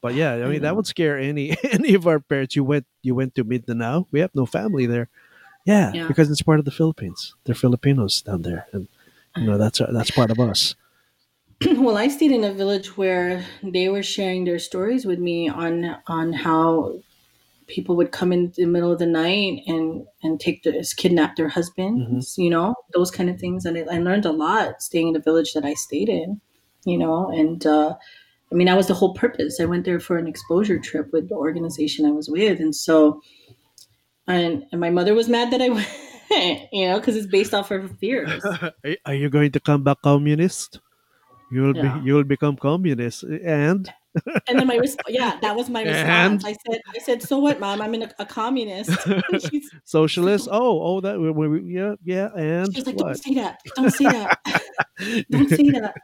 [0.00, 2.54] But yeah, I mean, that would scare any any of our parents.
[2.54, 4.06] You went you went to Mindanao.
[4.10, 5.08] We have no family there.
[5.64, 6.08] Yeah, Yeah.
[6.08, 7.34] because it's part of the Philippines.
[7.44, 8.88] They're Filipinos down there, and
[9.36, 10.74] you know that's that's part of us.
[11.66, 15.96] well, I stayed in a village where they were sharing their stories with me on
[16.06, 17.00] on how
[17.66, 21.48] people would come in the middle of the night and and take their kidnap their
[21.48, 23.66] husbands, you know, those kind of things.
[23.66, 26.40] And I, I learned a lot staying in the village that I stayed in,
[26.84, 27.96] you know, and uh,
[28.50, 29.60] I mean that was the whole purpose.
[29.60, 33.20] I went there for an exposure trip with the organization I was with, and so
[34.26, 35.68] and and my mother was mad that I
[36.30, 38.44] went, you know, because it's based off of her fears.
[39.04, 40.80] Are- you going to come back communist?
[41.50, 41.98] You will Yeah.
[41.98, 43.92] be you will become communist, and
[44.48, 46.42] And then my resp- yeah, that was my And?
[46.42, 46.44] response.
[46.44, 47.80] I said, I said, so what, mom?
[47.80, 48.90] I'm in a, a communist.
[49.50, 50.48] she's, socialist.
[50.50, 53.06] Oh, oh, that we- we- yeah, yeah, and she's like, what?
[53.06, 53.60] don't say that.
[53.76, 54.38] Don't say that.
[55.30, 55.94] don't say that.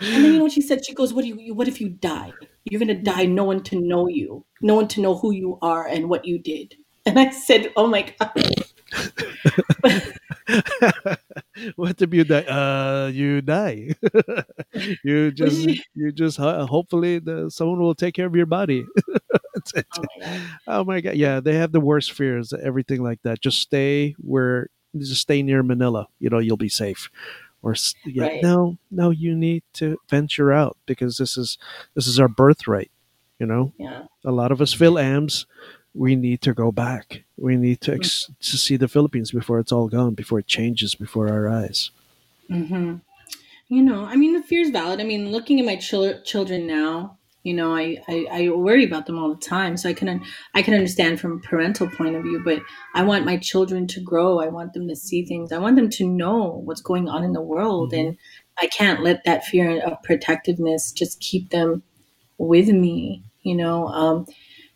[0.00, 0.84] And then you know what she said?
[0.84, 1.54] She goes, "What do you?
[1.54, 2.32] What if you die?
[2.64, 3.24] You're gonna die.
[3.24, 4.44] No one to know you.
[4.60, 6.74] No one to know who you are and what you did."
[7.06, 8.64] And I said, "Oh my god."
[11.76, 12.44] what if you die?
[12.44, 13.94] Uh, you die.
[15.04, 16.36] you just, you just.
[16.36, 18.84] ho- Hopefully, the, someone will take care of your body.
[19.56, 21.16] Oh my oh my god!
[21.16, 22.52] Yeah, they have the worst fears.
[22.52, 23.40] Everything like that.
[23.40, 24.68] Just stay where.
[24.96, 26.08] Just stay near Manila.
[26.20, 27.10] You know, you'll be safe.
[27.66, 28.42] Or yeah, Right.
[28.42, 31.58] no, no, you need to venture out because this is
[31.94, 32.92] this is our birthright.
[33.40, 34.04] You know, Yeah.
[34.24, 35.46] a lot of us feel AMS.
[35.92, 37.24] We need to go back.
[37.36, 40.94] We need to ex- to see the Philippines before it's all gone, before it changes
[40.94, 41.90] before our eyes.
[42.48, 42.96] hmm
[43.68, 45.00] You know, I mean, the fear is valid.
[45.00, 47.15] I mean, looking at my chil- children now,
[47.46, 49.76] you know, I, I, I worry about them all the time.
[49.76, 50.22] So I can
[50.54, 52.60] I can understand from a parental point of view, but
[52.94, 54.40] I want my children to grow.
[54.40, 55.52] I want them to see things.
[55.52, 57.98] I want them to know what's going on in the world, Mhm.
[58.00, 58.16] and
[58.60, 61.82] I can't let that fear of protectiveness just keep them
[62.38, 63.24] with me.
[63.42, 64.26] You know, um,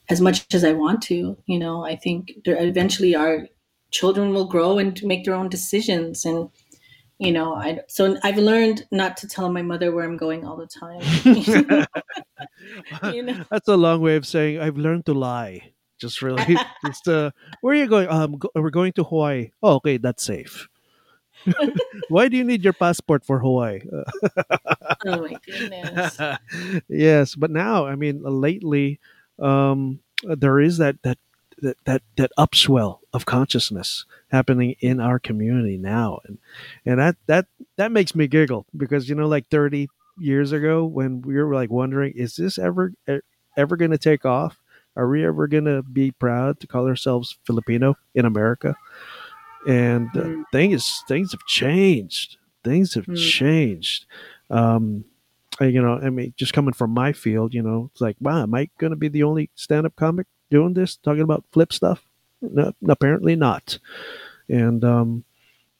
[0.09, 1.37] as much as I want to.
[1.47, 3.49] You know, I think there, eventually our
[3.91, 6.49] children will grow and make their own decisions and
[7.21, 10.57] you know i so i've learned not to tell my mother where i'm going all
[10.57, 11.87] the time
[13.13, 13.45] You know?
[13.51, 15.73] That's a long way of saying I've learned to lie.
[15.99, 16.57] Just really,
[16.87, 18.09] just uh, where are you going?
[18.09, 19.51] Um, go, we're going to Hawaii.
[19.63, 20.69] Oh, okay, that's safe.
[22.09, 23.81] Why do you need your passport for Hawaii?
[25.07, 26.21] Oh my goodness
[26.89, 29.01] yes, but now, I mean, lately,
[29.39, 31.19] um, there is that that
[31.63, 36.39] that that that upswell of consciousness happening in our community now, and
[36.87, 37.47] and that that
[37.77, 39.89] that makes me giggle because you know, like thirty
[40.19, 42.93] years ago, when we were like wondering, is this ever
[43.57, 44.61] ever going to take off?
[44.97, 48.75] Are we ever going to be proud to call ourselves Filipino in America?
[49.67, 52.39] And uh, things things have changed.
[52.65, 53.17] Things have Mm.
[53.17, 54.07] changed.
[54.51, 55.05] Um,
[55.61, 58.55] you know, I mean, just coming from my field, you know, it's like, wow, am
[58.55, 62.10] I going to be the only stand-up comic doing this, talking about flip stuff?
[62.43, 63.79] No, apparently not.
[64.49, 65.25] And um,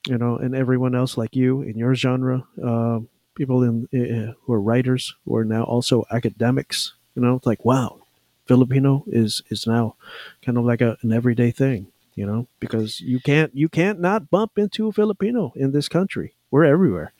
[0.07, 2.99] you know, and everyone else like you in your genre, uh,
[3.35, 6.93] people in uh, who are writers who are now also academics.
[7.15, 7.99] You know, it's like, wow,
[8.47, 9.95] Filipino is is now
[10.43, 11.87] kind of like a, an everyday thing.
[12.15, 16.35] You know, because you can't you can't not bump into a Filipino in this country.
[16.51, 17.13] We're everywhere.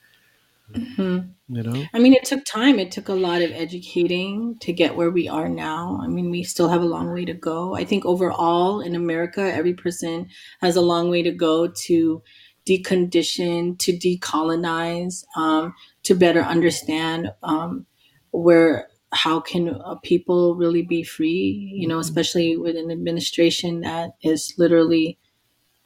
[0.74, 1.34] Mhm.
[1.50, 1.86] You know.
[1.94, 2.80] i mean it took time.
[2.80, 6.00] It took a lot of educating to get where we are now.
[6.02, 7.76] I mean we still have a long way to go.
[7.76, 10.28] I think overall in america every person
[10.62, 12.24] has a long way to go to
[12.66, 17.86] decondition to decolonize um, to better understand um,
[18.32, 21.72] where how can uh, people really be free?
[21.76, 25.18] You know especially with an administration that is literally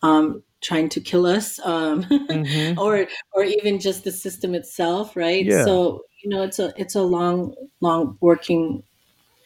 [0.04, 2.78] um, trying to kill us um, Mhm.
[2.84, 5.64] or or even just the system itself right Yeah.
[5.66, 8.82] so you know it's a it's a long long working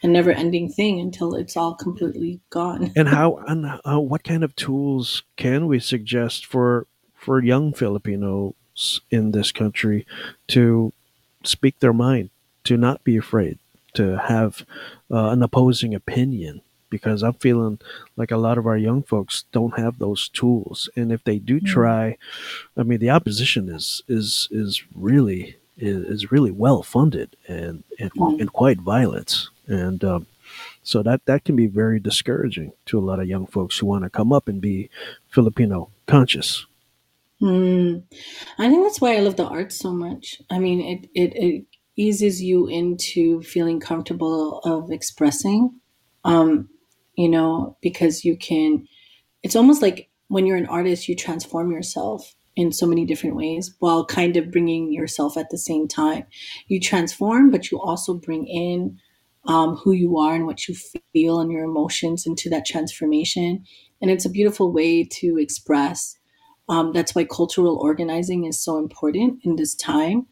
[0.02, 4.42] and never ending thing until it's all completely gone and how and uh, what kind
[4.42, 8.54] of tools can we suggest for for young Filipinos
[9.10, 10.06] in this country
[10.48, 10.90] to
[11.44, 12.30] speak their mind,
[12.64, 13.58] to not be afraid,
[13.92, 14.64] to have
[15.10, 16.62] uh, an opposing opinion?
[16.90, 17.78] Because I'm feeling
[18.16, 21.60] like a lot of our young folks don't have those tools, and if they do
[21.60, 21.66] Mm.
[21.66, 22.16] try,
[22.76, 28.10] I mean, the opposition is is is really is, is really well funded and and,
[28.12, 28.40] mm.
[28.40, 30.26] and quite violent, and um,
[30.82, 34.04] so that that can be very discouraging to a lot of young folks who want
[34.04, 34.90] to come up and be
[35.28, 36.66] Filipino conscious.
[37.40, 38.02] Mm.
[38.58, 40.42] I think that's why I love the arts so much.
[40.50, 41.64] I mean, it, it, it
[41.96, 45.80] eases you into feeling comfortable of expressing,
[46.24, 46.68] um,
[47.20, 48.86] you know, because you can,
[49.42, 53.74] it's almost like when you're an artist, you transform yourself in so many different ways
[53.78, 56.24] while kind of bringing yourself at the same time.
[56.68, 58.98] You transform, but you also bring in
[59.44, 60.74] um, who you are and what you
[61.12, 63.64] feel and your emotions into that transformation.
[64.00, 66.16] And it's a beautiful way to express
[66.70, 70.26] um, that's why cultural organizing is so important in this time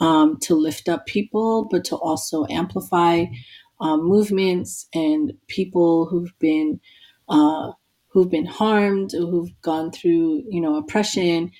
[0.00, 3.24] um, to lift up people, but to also amplify
[3.80, 6.80] um, movements and people who've been
[7.28, 7.72] uh,
[8.08, 11.52] who've been harmed, who've gone through you know oppression.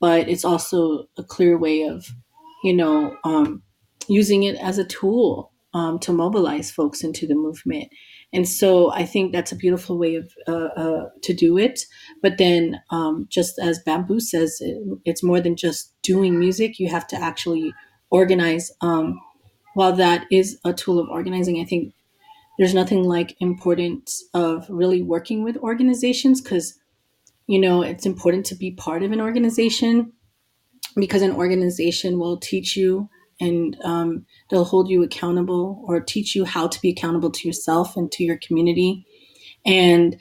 [0.00, 2.06] But it's also a clear way of
[2.64, 3.62] you know um,
[4.08, 7.88] using it as a tool um, to mobilize folks into the movement
[8.32, 11.80] and so I think that's a beautiful way of uh, uh, to do it.
[12.20, 16.78] But then, um, just as Bambu says, it, it's more than just doing music.
[16.78, 17.72] You have to actually
[18.10, 18.70] organize.
[18.80, 19.18] Um,
[19.78, 21.94] while that is a tool of organizing, I think
[22.58, 26.76] there's nothing like importance of really working with organizations because
[27.46, 30.12] you know it's important to be part of an organization
[30.96, 33.08] because an organization will teach you
[33.40, 37.96] and um, they'll hold you accountable or teach you how to be accountable to yourself
[37.96, 39.06] and to your community.
[39.64, 40.16] And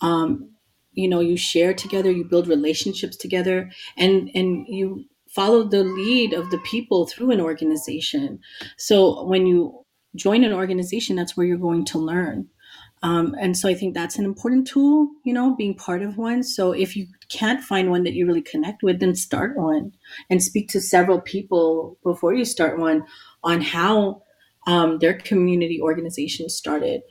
[0.00, 0.52] um,
[0.94, 5.04] you know you share together you build relationships together and and you
[5.34, 8.38] follow the lead of the people through an organization
[8.76, 12.48] so when you join an organization that's where you're going to learn
[13.02, 16.44] um, and so I think that's an important tool, you know, being part of one.
[16.44, 19.92] So if you can't find one that you really connect with, then start one
[20.30, 23.04] and speak to several people before you start one
[23.42, 24.22] on how
[24.68, 27.02] um, their community organization started.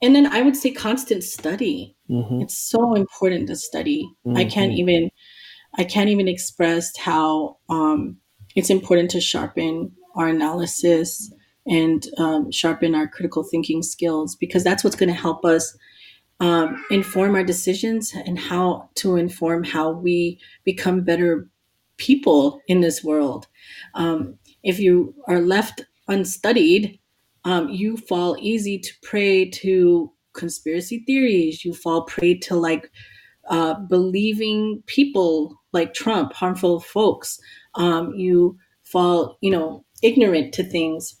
[0.00, 1.96] And then I would say constant study.
[2.08, 2.42] Mm-hmm.
[2.42, 4.08] It's so important to study.
[4.24, 4.36] Mm-hmm.
[4.36, 5.10] I can't even
[5.76, 8.18] I can't even express how um,
[8.54, 11.32] it's important to sharpen our analysis
[11.66, 15.76] and um, sharpen our critical thinking skills because that's what's going to help us
[16.40, 21.48] um, inform our decisions and how to inform how we become better
[21.96, 23.46] people in this world.
[23.94, 26.98] Um, if you are left unstudied,
[27.44, 31.64] um, you fall easy to prey to conspiracy theories.
[31.64, 32.90] You fall prey to like
[33.48, 37.38] uh, believing people like Trump, harmful folks.
[37.74, 41.16] Um, you fall, you know, ignorant to things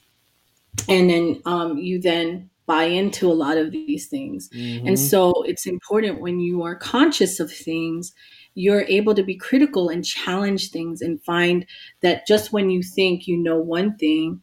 [0.88, 4.86] and then um, you then buy into a lot of these things mm-hmm.
[4.86, 8.12] and so it's important when you are conscious of things
[8.54, 11.64] you're able to be critical and challenge things and find
[12.00, 14.40] that just when you think you know one thing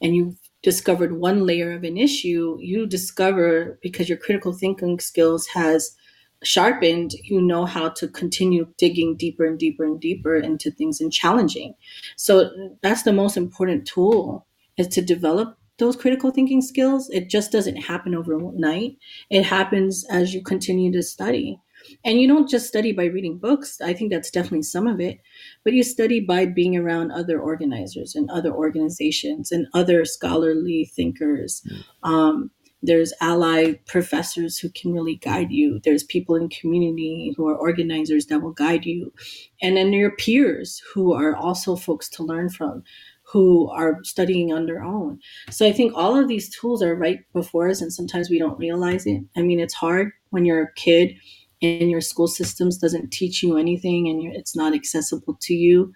[0.00, 5.46] and you've discovered one layer of an issue you discover because your critical thinking skills
[5.46, 5.96] has
[6.42, 11.12] sharpened you know how to continue digging deeper and deeper and deeper into things and
[11.12, 11.74] challenging
[12.16, 12.50] so
[12.82, 17.76] that's the most important tool is to develop those critical thinking skills, it just doesn't
[17.76, 18.96] happen overnight.
[19.30, 21.58] It happens as you continue to study.
[22.04, 23.80] And you don't just study by reading books.
[23.80, 25.18] I think that's definitely some of it.
[25.64, 31.62] But you study by being around other organizers and other organizations and other scholarly thinkers.
[31.68, 32.08] Mm.
[32.08, 32.50] Um,
[32.82, 35.80] there's ally professors who can really guide you.
[35.84, 39.12] There's people in community who are organizers that will guide you.
[39.60, 42.82] And then your peers who are also folks to learn from
[43.22, 45.18] who are studying on their own.
[45.50, 48.58] So I think all of these tools are right before us, and sometimes we don't
[48.58, 49.22] realize it.
[49.36, 51.14] I mean, it's hard when you're a kid
[51.62, 55.92] and your school systems doesn't teach you anything and it's not accessible to you.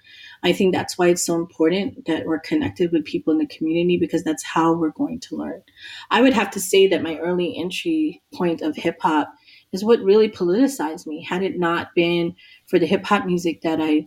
[0.46, 3.98] I think that's why it's so important that we're connected with people in the community
[3.98, 5.62] because that's how we're going to learn.
[6.10, 9.32] I would have to say that my early entry point of hip hop
[9.72, 11.22] is what really politicized me.
[11.22, 12.34] Had it not been
[12.66, 14.06] for the hip hop music that I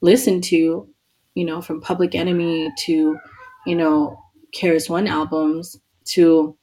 [0.00, 0.88] listened to,
[1.34, 3.18] you know, from Public Enemy to,
[3.66, 4.18] you know,
[4.56, 6.56] KRS-One albums to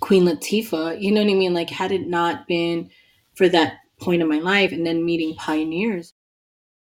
[0.00, 1.54] Queen Latifah, you know what I mean?
[1.54, 2.90] Like, had it not been
[3.34, 6.12] for that point in my life and then meeting pioneers.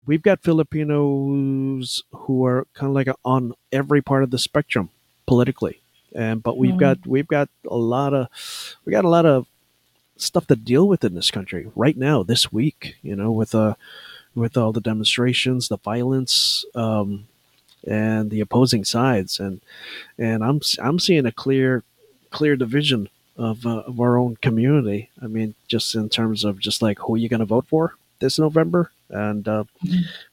[0.09, 4.89] We've got Filipinos who are kind of like on every part of the spectrum
[5.27, 5.83] politically.
[6.15, 6.81] And but we've mm.
[6.81, 8.29] got we've got a lot of
[8.87, 9.47] we got a lot of
[10.17, 13.75] stuff to deal with in this country right now this week, you know, with uh
[14.35, 17.27] with all the demonstrations, the violence, um,
[17.87, 19.61] and the opposing sides, and
[20.19, 21.85] and I'm I'm seeing a clear
[22.31, 25.11] clear division of uh, of our own community.
[25.23, 27.95] I mean, just in terms of just like who are you're going to vote for
[28.21, 29.65] this November, and uh,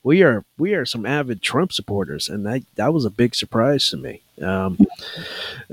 [0.04, 3.90] we are we are some avid Trump supporters, and that that was a big surprise
[3.90, 4.22] to me.
[4.42, 4.78] Um,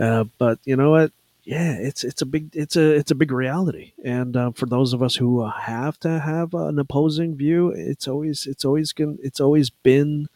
[0.00, 1.12] uh, but you know what?
[1.44, 4.92] Yeah, it's it's a big it's a it's a big reality, and uh, for those
[4.92, 9.40] of us who have to have an opposing view, it's always it's always going it's
[9.40, 10.28] always been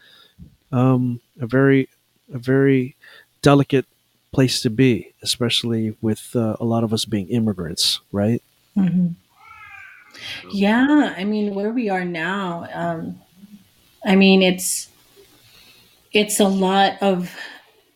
[0.72, 1.88] um, a very
[2.32, 2.97] a very
[3.43, 3.86] delicate
[4.32, 8.43] place to be, especially with uh, a lot of us being immigrants, right?
[8.76, 9.12] Mm-hmm.
[10.51, 13.20] Yeah, I mean, where we are now, um,
[14.05, 14.89] I mean, it's
[16.12, 17.36] it's a lot of,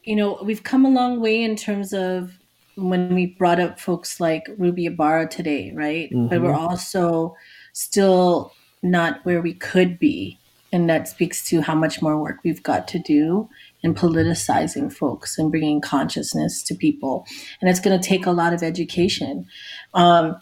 [0.05, 2.39] you know, we've come a long way in terms of
[2.77, 6.11] when we brought up folks like Ruby Ibarra today, right?
[6.11, 6.29] Mm-hmm.
[6.29, 6.67] But we're mm-hmm.
[6.67, 7.37] also
[7.73, 8.53] still
[8.83, 10.39] not where we could be.
[10.73, 13.49] And that speaks to how much more work we've got to do
[13.83, 17.27] in politicizing folks and bringing consciousness to people.
[17.61, 19.47] And it's going to take a lot of education.
[19.95, 20.37] Um,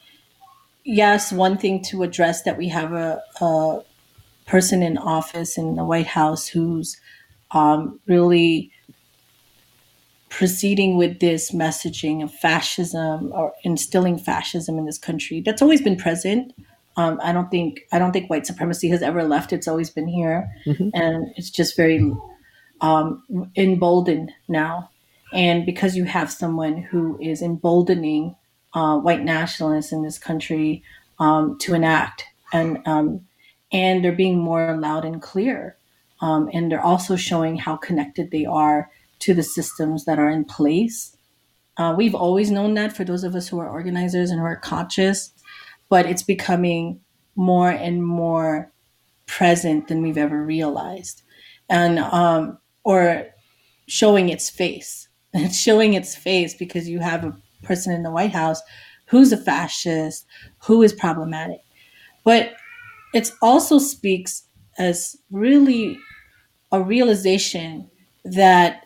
[0.89, 3.81] yes, one thing to address that we have a, a
[4.47, 6.97] person in office in the White House who's
[7.51, 8.73] um, really
[10.31, 15.97] proceeding with this messaging of fascism or instilling fascism in this country that's always been
[15.97, 16.52] present.
[16.97, 19.52] Um, i don't think i don't think white supremacy has ever left.
[19.52, 20.51] It's always been here.
[20.66, 20.89] Mm-hmm.
[20.94, 22.12] and it's just very
[22.81, 23.23] um,
[23.56, 24.90] emboldened now.
[25.32, 28.35] And because you have someone who is emboldening
[28.74, 30.82] uh, white nationalists in this country
[31.19, 33.20] um, to enact and um,
[33.73, 35.77] and they're being more loud and clear
[36.20, 38.90] um, and they're also showing how connected they are
[39.20, 41.16] to the systems that are in place.
[41.77, 44.57] Uh, we've always known that for those of us who are organizers and who are
[44.57, 45.32] conscious,
[45.89, 47.01] but it's becoming
[47.36, 48.70] more and more
[49.27, 51.23] present than we've ever realized,
[51.69, 53.27] and um, or
[53.86, 55.05] showing its face.
[55.35, 58.62] It's showing its face because you have a person in the White House
[59.06, 60.26] who's a fascist,
[60.59, 61.60] who is problematic,
[62.24, 62.52] but
[63.14, 64.44] it also speaks
[64.78, 65.98] as really
[66.72, 67.90] a realization
[68.24, 68.85] that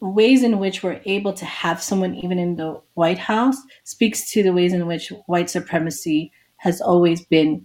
[0.00, 4.42] ways in which we're able to have someone even in the White House speaks to
[4.42, 7.64] the ways in which white supremacy has always been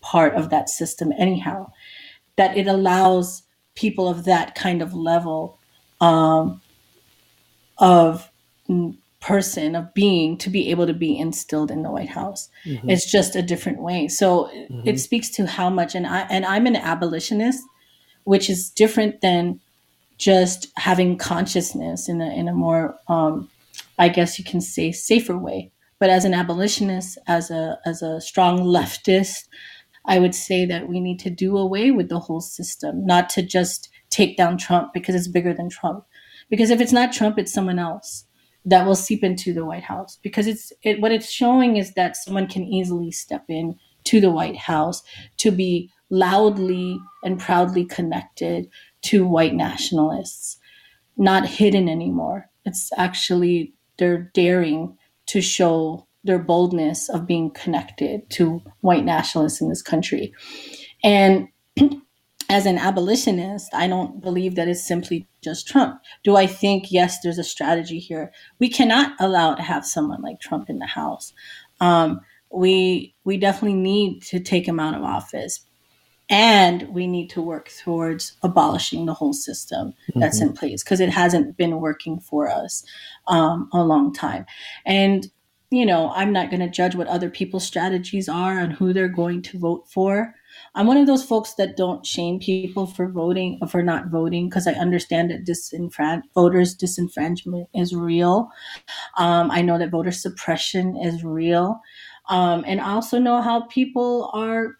[0.00, 1.70] part of that system, anyhow.
[2.36, 3.42] That it allows
[3.74, 5.58] people of that kind of level
[6.00, 6.60] um,
[7.78, 8.30] of
[9.20, 12.48] person, of being, to be able to be instilled in the White House.
[12.64, 12.88] Mm-hmm.
[12.88, 14.08] It's just a different way.
[14.08, 14.88] So mm-hmm.
[14.88, 17.62] it speaks to how much, and I and I'm an abolitionist,
[18.24, 19.60] which is different than
[20.16, 23.48] just having consciousness in a in a more um,
[23.98, 25.70] I guess you can say safer way.
[25.98, 29.48] But as an abolitionist, as a as a strong leftist,
[30.06, 33.42] I would say that we need to do away with the whole system, not to
[33.42, 36.06] just take down Trump because it's bigger than Trump.
[36.48, 38.24] Because if it's not Trump, it's someone else
[38.64, 40.18] that will seep into the White House.
[40.22, 44.30] Because it's it, what it's showing is that someone can easily step in to the
[44.30, 45.02] White House
[45.38, 48.68] to be loudly and proudly connected
[49.02, 50.58] to white nationalists,
[51.16, 52.50] not hidden anymore.
[52.64, 54.96] It's actually they're daring
[55.26, 60.34] to show their boldness of being connected to white nationalists in this country.
[61.02, 61.48] And
[62.50, 66.00] as an abolitionist, I don't believe that it's simply just Trump.
[66.24, 68.32] Do I think, yes, there's a strategy here?
[68.58, 71.32] We cannot allow to have someone like Trump in the House.
[71.78, 72.20] Um,
[72.52, 75.64] we we definitely need to take him out of office
[76.28, 80.48] and we need to work towards abolishing the whole system that's mm-hmm.
[80.48, 82.84] in place because it hasn't been working for us
[83.28, 84.44] um, a long time
[84.84, 85.30] and
[85.70, 89.06] you know i'm not going to judge what other people's strategies are and who they're
[89.06, 90.34] going to vote for
[90.74, 94.48] i'm one of those folks that don't shame people for voting or for not voting
[94.48, 98.48] because i understand that disenfran- voters disenfranchisement is real
[99.18, 101.80] um, i know that voter suppression is real
[102.30, 104.76] um, and I also know how people are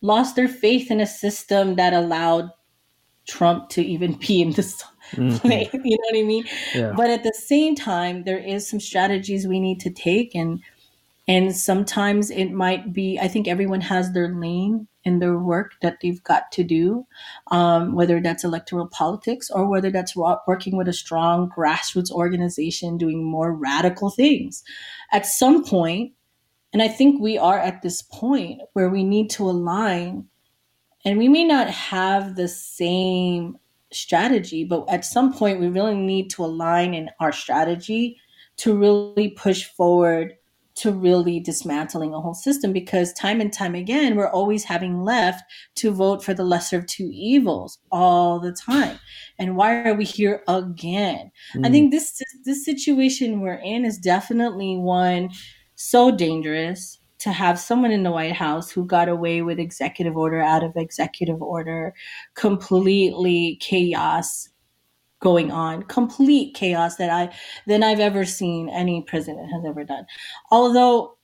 [0.00, 2.50] lost their faith in a system that allowed
[3.26, 4.82] Trump to even be in this
[5.12, 5.36] mm-hmm.
[5.36, 5.68] place.
[5.84, 6.44] You know what I mean?
[6.74, 6.92] Yeah.
[6.96, 10.62] But at the same time, there is some strategies we need to take, and
[11.28, 13.18] and sometimes it might be.
[13.18, 17.06] I think everyone has their lane in their work that they've got to do,
[17.52, 23.22] um, whether that's electoral politics or whether that's working with a strong grassroots organization doing
[23.22, 24.64] more radical things.
[25.12, 26.12] At some point,
[26.72, 30.26] and I think we are at this point where we need to align,
[31.04, 33.56] and we may not have the same
[33.92, 38.18] strategy, but at some point we really need to align in our strategy
[38.56, 40.34] to really push forward
[40.76, 45.42] to really dismantling a whole system because time and time again we're always having left
[45.74, 48.98] to vote for the lesser of two evils all the time
[49.38, 51.66] and why are we here again mm.
[51.66, 55.30] i think this this situation we're in is definitely one
[55.74, 60.40] so dangerous to have someone in the White House who got away with executive order
[60.40, 61.94] out of executive order,
[62.34, 64.50] completely chaos
[65.20, 67.34] going on, complete chaos that I
[67.66, 70.06] than I've ever seen any president has ever done.
[70.50, 71.16] Although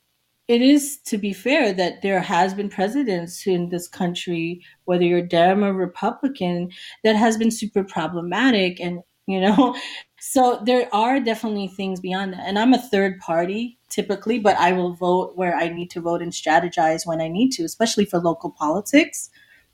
[0.47, 5.21] it is to be fair that there has been presidents in this country, whether you're
[5.21, 6.69] Dem or Republican,
[7.03, 9.75] that has been super problematic and you know
[10.19, 14.71] so there are definitely things beyond that and i'm a third party typically but i
[14.71, 18.19] will vote where i need to vote and strategize when i need to especially for
[18.19, 19.29] local politics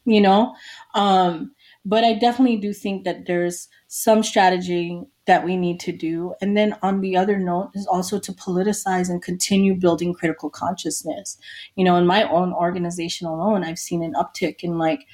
[0.05, 0.55] you know
[0.95, 1.51] um,
[1.85, 6.33] but i definitely do think that there's some strategy that we need to do.
[6.41, 11.37] And then on the other note is also to politicize and continue building critical consciousness.
[11.75, 15.05] You know, in my own organization alone, I've seen an uptick in like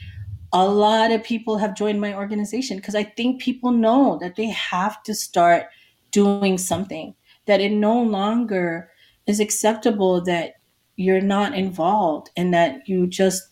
[0.53, 4.45] a lot of people have joined my organization because I think people know that they
[4.51, 5.65] have to start
[6.11, 7.13] doing something,
[7.45, 8.89] that it no longer
[9.27, 10.53] is acceptable that
[10.95, 13.43] you're not involved and that you just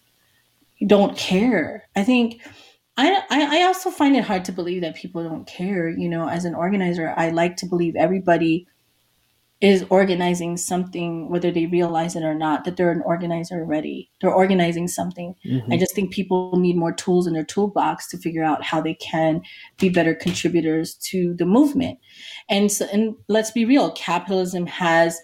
[0.87, 1.83] don't care.
[1.97, 2.41] I think
[2.95, 5.89] I, I also find it hard to believe that people don't care.
[5.89, 8.67] You know, as an organizer, I like to believe everybody
[9.63, 14.11] is organizing something, whether they realize it or not, that they're an organizer already.
[14.19, 15.35] They're organizing something.
[15.45, 15.71] Mm-hmm.
[15.71, 18.95] I just think people need more tools in their toolbox to figure out how they
[18.95, 19.41] can
[19.79, 21.97] be better contributors to the movement.
[22.49, 25.17] And so, and let's be real, capitalism has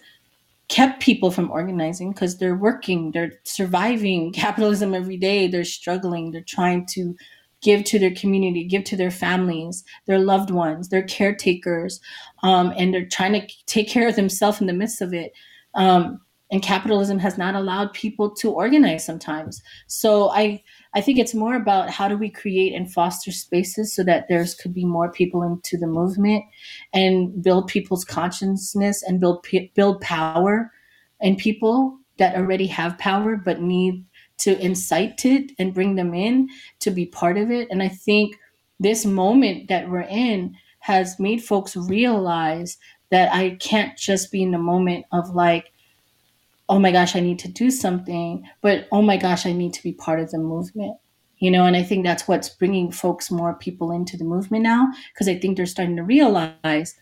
[0.68, 6.40] kept people from organizing because they're working, they're surviving capitalism every day, they're struggling, they're
[6.48, 7.14] trying to
[7.62, 12.00] give to their community, give to their families, their loved ones, their caretakers,
[12.42, 15.32] um, and they're trying to take care of themselves in the midst of it.
[15.74, 16.20] Um,
[16.52, 19.62] and capitalism has not allowed people to organize sometimes.
[19.86, 20.62] So I
[20.94, 24.54] I think it's more about how do we create and foster spaces so that there's
[24.54, 26.44] could be more people into the movement
[26.92, 30.72] and build people's consciousness and build build power
[31.20, 34.04] in people that already have power but need
[34.40, 36.48] to incite it and bring them in
[36.80, 37.68] to be part of it.
[37.70, 38.36] And I think
[38.78, 42.78] this moment that we're in has made folks realize
[43.10, 45.72] that I can't just be in the moment of like,
[46.68, 49.82] oh my gosh, I need to do something, but oh my gosh, I need to
[49.82, 50.96] be part of the movement.
[51.38, 54.88] You know, and I think that's what's bringing folks more people into the movement now
[55.12, 56.96] because I think they're starting to realize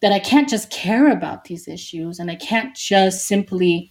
[0.00, 3.90] that I can't just care about these issues and I can't just simply,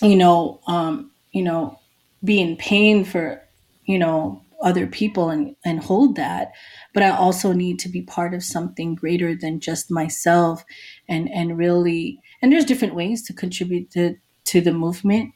[0.00, 1.78] you know, um, you know,
[2.24, 3.42] be in pain for,
[3.84, 6.52] you know, other people and, and hold that.
[6.92, 10.64] But I also need to be part of something greater than just myself
[11.08, 15.32] and, and really, and there's different ways to contribute to, to the movement.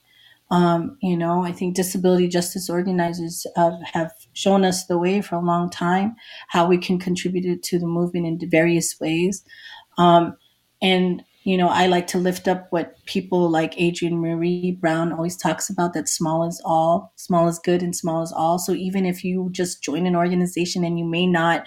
[0.51, 5.37] Um, you know, I think disability justice organizers have, have shown us the way for
[5.37, 6.15] a long time,
[6.49, 9.45] how we can contribute to the movement in various ways.
[9.97, 10.37] Um,
[10.83, 15.37] and you know, I like to lift up what people like Adrienne Maree Brown always
[15.37, 18.59] talks about that small is all, small is good and small is all.
[18.59, 21.67] So even if you just join an organization and you may not,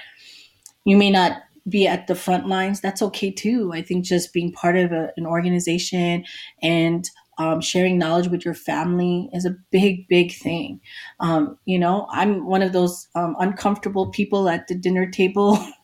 [0.85, 3.72] you may not be at the front lines, that's okay too.
[3.73, 6.23] I think just being part of a, an organization
[6.61, 10.80] and um, sharing knowledge with your family is a big, big thing.
[11.19, 15.57] Um, you know, I'm one of those um, uncomfortable people at the dinner table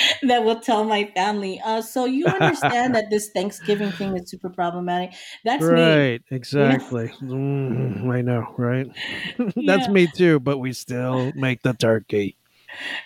[0.22, 1.60] that will tell my family.
[1.64, 5.12] Uh, so you understand that this Thanksgiving thing is super problematic.
[5.44, 6.10] That's right, me.
[6.10, 7.12] Right, exactly.
[7.22, 8.86] Mm, I know, right?
[9.56, 10.40] That's me too.
[10.40, 12.36] But we still make the turkey.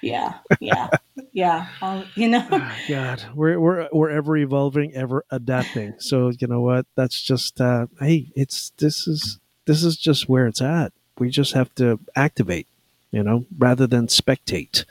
[0.02, 0.88] Yeah, yeah,
[1.32, 1.66] yeah.
[1.82, 2.46] Um, you know,
[2.88, 5.94] God, we're we're we're ever evolving, ever adapting.
[5.98, 6.86] So you know what?
[6.96, 10.92] That's just uh, hey, it's this is this is just where it's at.
[11.18, 12.68] We just have to activate,
[13.10, 14.84] you know, rather than spectate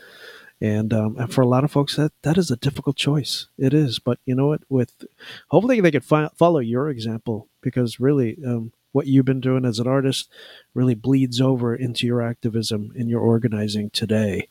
[0.62, 3.48] and um, and for a lot of folks that that is a difficult choice.
[3.58, 4.62] It is but you know what?
[4.70, 5.06] With
[5.50, 9.80] hopefully they could fi- follow your example because really um, what you've been doing as
[9.80, 10.30] an artist
[10.74, 14.48] really bleeds over into your activism and your organizing today.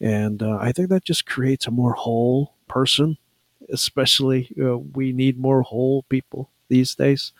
[0.00, 3.18] And uh, i think that just creates a more whole person
[3.70, 7.32] especially uh, we need more whole people these days.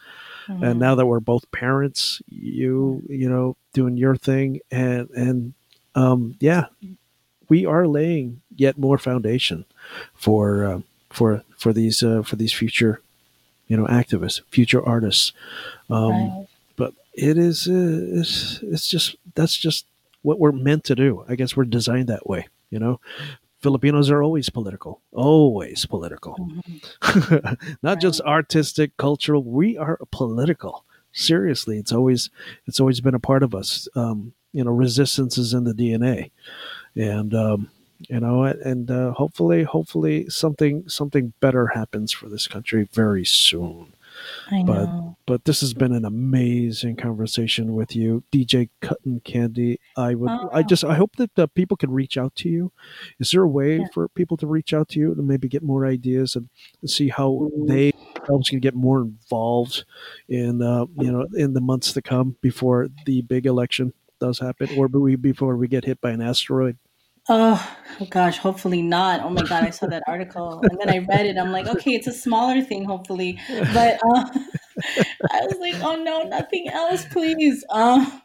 [0.47, 0.65] Mm-hmm.
[0.65, 5.55] and now that we're both parents you you know doing your thing and and
[5.95, 6.67] um, yeah
[7.53, 9.67] we are laying yet more foundation
[10.15, 10.81] for uh,
[11.11, 13.03] for for these uh, for these future
[13.69, 15.35] you know activists, future artists.
[15.91, 16.47] Um, right.
[16.77, 19.85] But it is uh, it's, it's just that's just
[20.23, 21.27] what we're meant to do.
[21.29, 22.49] I guess we're designed that way.
[22.71, 23.01] You know,
[23.61, 27.55] Filipinos are always political, always political, mm-hmm.
[27.83, 28.01] not right.
[28.01, 29.43] just artistic, cultural.
[29.43, 30.87] We are political.
[31.13, 32.31] Seriously, it's always
[32.67, 33.89] it's always been a part of us.
[33.95, 36.31] Um, you know, resistance is in the DNA
[36.97, 37.71] and um,
[38.09, 43.93] you know, and uh, hopefully, hopefully something something better happens for this country very soon.
[44.51, 45.17] I know.
[45.25, 49.79] But but this has been an amazing conversation with you, DJ Kuttin Kandi.
[49.97, 50.63] I would I Oh.
[50.63, 52.73] just I hope that uh, people can reach out to you.
[53.21, 53.87] Is there a way Yeah.
[53.95, 56.49] for people to reach out to you and maybe get more ideas and,
[56.83, 57.69] and see how Mm.
[57.69, 59.85] they themselves can get more involved
[60.29, 64.69] in uh, you know in the months to come before the big election does happen,
[64.77, 66.77] or we before we get hit by an asteroid?
[67.29, 67.77] Oh,
[68.11, 69.21] gosh, hopefully not.
[69.21, 71.39] Oh my God, I saw that article and then I read it.
[71.39, 73.39] I'm like, okay, it's a smaller thing, hopefully.
[73.49, 74.25] But uh,
[75.31, 77.65] I was like, oh no, nothing else, please.
[77.71, 78.23] Um,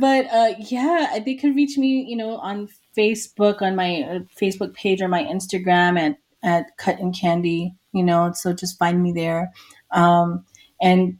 [0.00, 4.74] but uh, yeah, they could reach me, you know, on Facebook, on my uh, Facebook
[4.74, 7.72] page or my Instagram at at Kuttin Kandi.
[7.92, 9.52] You know, so just find me there,
[9.90, 10.44] um,
[10.80, 11.18] and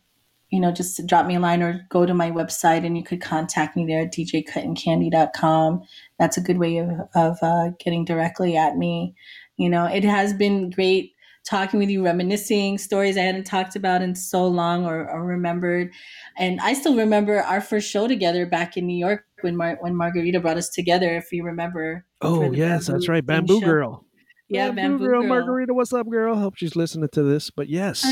[0.50, 3.20] you know, just drop me a line or go to my website and you could
[3.20, 5.82] contact me there at djkuttinkandi.com.
[6.18, 9.14] That's a good way of, of uh, getting directly at me.
[9.56, 11.12] You know, it has been great
[11.46, 15.92] talking with you, reminiscing stories I hadn't talked about in so long or, or remembered.
[16.36, 19.94] And I still remember our first show together back in New York when Mar- when
[19.94, 22.04] Margarita brought us together, if you remember.
[22.20, 23.60] Oh yes, that's right, Bamboo.
[23.60, 24.05] Girl.
[24.48, 25.22] Yeah, Bamboo, Girl.
[25.24, 25.74] Margarita.
[25.74, 26.36] What's up, girl?
[26.36, 27.50] Hope she's listening to this.
[27.50, 28.06] But yes,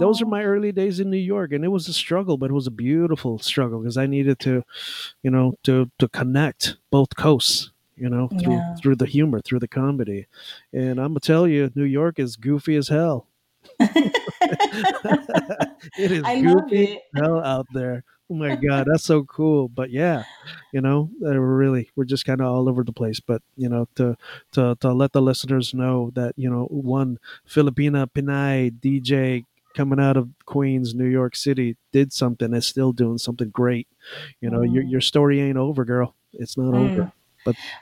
[0.00, 2.52] those are my early days in New York, and it was a struggle, but it
[2.52, 4.62] was a beautiful struggle because I needed to,
[5.22, 7.70] you know, to to connect both coasts.
[7.96, 8.74] You know, through Yeah.
[8.76, 10.26] through the humor, through the comedy,
[10.72, 13.28] and I'm gonna tell you, New York is goofy as hell.
[13.80, 14.12] it
[16.10, 17.02] is I goofy it.
[17.14, 18.02] hell out there.
[18.30, 19.68] Oh my god, that's so cool.
[19.68, 20.24] But yeah,
[20.72, 23.20] you know, uh, really we're just kind of all over the place.
[23.20, 24.16] But you know, to
[24.52, 27.18] to to let the listeners know that you know, one
[27.48, 29.44] Filipina Pinay DJ
[29.74, 32.54] coming out of Queens, New York City, did something.
[32.54, 33.86] Is still doing something great.
[34.40, 34.90] You know, your Mm.
[34.90, 36.14] your story ain't over, girl.
[36.32, 36.90] It's not Mm.
[36.90, 37.12] over.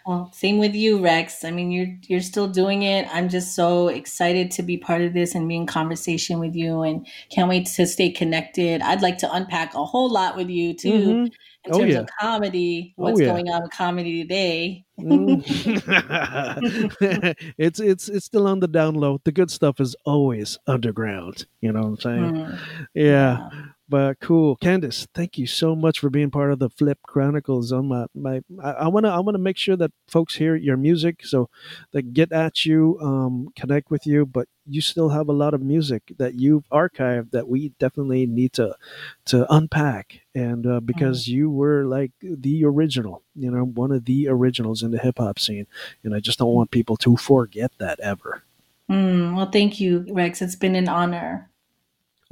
[0.07, 1.45] Well, same with you, Rex.
[1.45, 3.07] I mean, you're you're still doing it.
[3.13, 6.83] I'm just so excited to be part of this and be in conversation with you,
[6.83, 8.81] and can't wait to stay connected.
[8.83, 11.27] I'd like to unpack a whole lot with you too Mhm.
[11.27, 11.31] in
[11.73, 12.01] Oh, terms yeah.
[12.01, 12.95] of comedy.
[12.99, 13.27] Oh, What's yeah.
[13.27, 14.85] going on with comedy today?
[14.99, 15.43] Mm.
[17.59, 19.21] it's it's it's still on the down low.
[19.25, 21.47] The good stuff is always underground.
[21.61, 22.35] You know what I'm saying?
[22.35, 22.59] Mm,
[22.95, 23.49] Yeah.
[23.91, 25.09] But cool, Candice.
[25.13, 27.73] Thank you so much for being part of the Flip Chronicles.
[27.73, 31.27] On my my, I, I wanna I wanna make sure that folks hear your music
[31.27, 31.51] so
[31.93, 34.25] they get at you, um, connect with you.
[34.27, 38.53] But you still have a lot of music that you've archived that we definitely need
[38.53, 38.77] to
[39.25, 40.21] to unpack.
[40.37, 44.93] And uh, because you were like the original, you know, one of the originals in
[44.93, 45.67] the hip hop scene,
[46.05, 48.45] and I just don't want people to forget that ever.
[48.89, 50.41] Mm, well, thank you, Rex.
[50.41, 51.50] It's been an honor.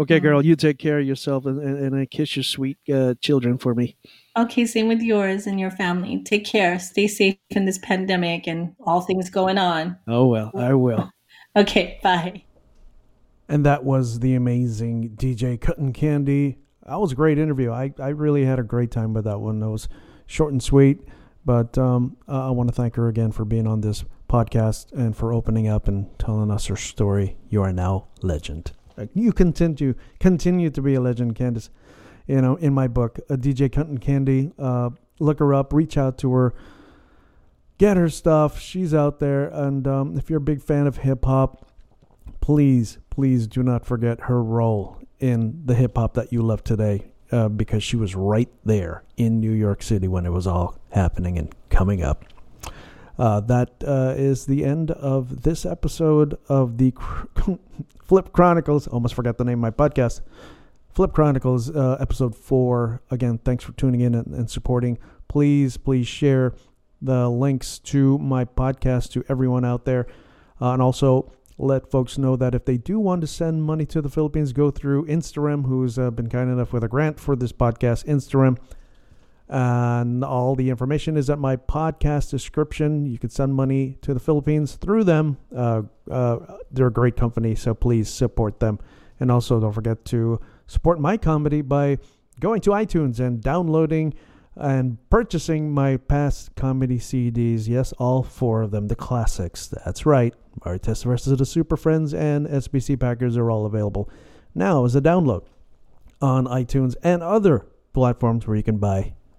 [0.00, 0.22] Okay, Mm.
[0.22, 3.58] girl, you take care of yourself and, and, and I kiss your sweet uh, children
[3.58, 3.96] for me.
[4.36, 6.22] Okay, same with yours and your family.
[6.24, 6.78] Take care.
[6.78, 9.96] Stay safe in this pandemic and all things going on.
[10.06, 11.10] Oh well, I will.
[11.56, 12.44] Okay, bye.
[13.48, 16.56] And that was the amazing DJ Kuttin Kandi.
[16.86, 17.72] That was a great interview.
[17.72, 19.58] I, I really had a great time with that one.
[19.58, 19.88] That was
[20.26, 21.00] short and sweet,
[21.44, 25.16] but um, uh, I want to thank her again for being on this podcast and
[25.16, 27.36] for opening up and telling us her story.
[27.48, 28.72] You are now legend.
[29.14, 31.70] You continue continue to be a legend, Candice.
[32.26, 34.52] You know, in my book, a DJ Kuttin Kandi.
[34.58, 35.72] Uh, look her up.
[35.72, 36.54] Reach out to her.
[37.78, 38.60] Get her stuff.
[38.60, 41.70] She's out there, and um, if you're a big fan of hip hop,
[42.40, 47.10] please, please do not forget her role in the hip hop that you love today
[47.30, 51.38] uh, because she was right there in New York City when it was all happening
[51.38, 52.24] and coming up.
[53.18, 56.94] Uh, that uh, is the end of this episode of the
[58.02, 58.86] Flip Chronicles.
[58.86, 60.20] Almost forgot the name of my podcast.
[60.90, 63.02] Flip Chronicles, uh, episode four.
[63.10, 64.98] Again, thanks for tuning in and, and supporting.
[65.28, 66.54] Please, please share
[67.02, 70.06] the links to my podcast to everyone out there.
[70.60, 74.00] Uh, and also let folks know that if they do want to send money to
[74.00, 77.52] the Philippines, go through Instarem, who's uh, been kind enough with a grant for this
[77.52, 78.56] podcast, Instarem.
[79.48, 83.06] And all the information is at my podcast description.
[83.06, 85.38] You can send money to the Philippines through them.
[85.54, 88.78] Uh, uh, they're a great company, so please support them.
[89.20, 91.98] And also, don't forget to support my comedy by
[92.40, 94.14] going to iTunes and downloading
[94.54, 97.68] and purchasing my past comedy CDs.
[97.68, 99.68] Yes, all four of them, the classics.
[99.68, 100.34] That's right.
[100.62, 104.10] Artist versus the Super Friends and SBC Packers are all available
[104.54, 105.44] now as a download
[106.20, 109.14] on iTunes and other platforms where you can buy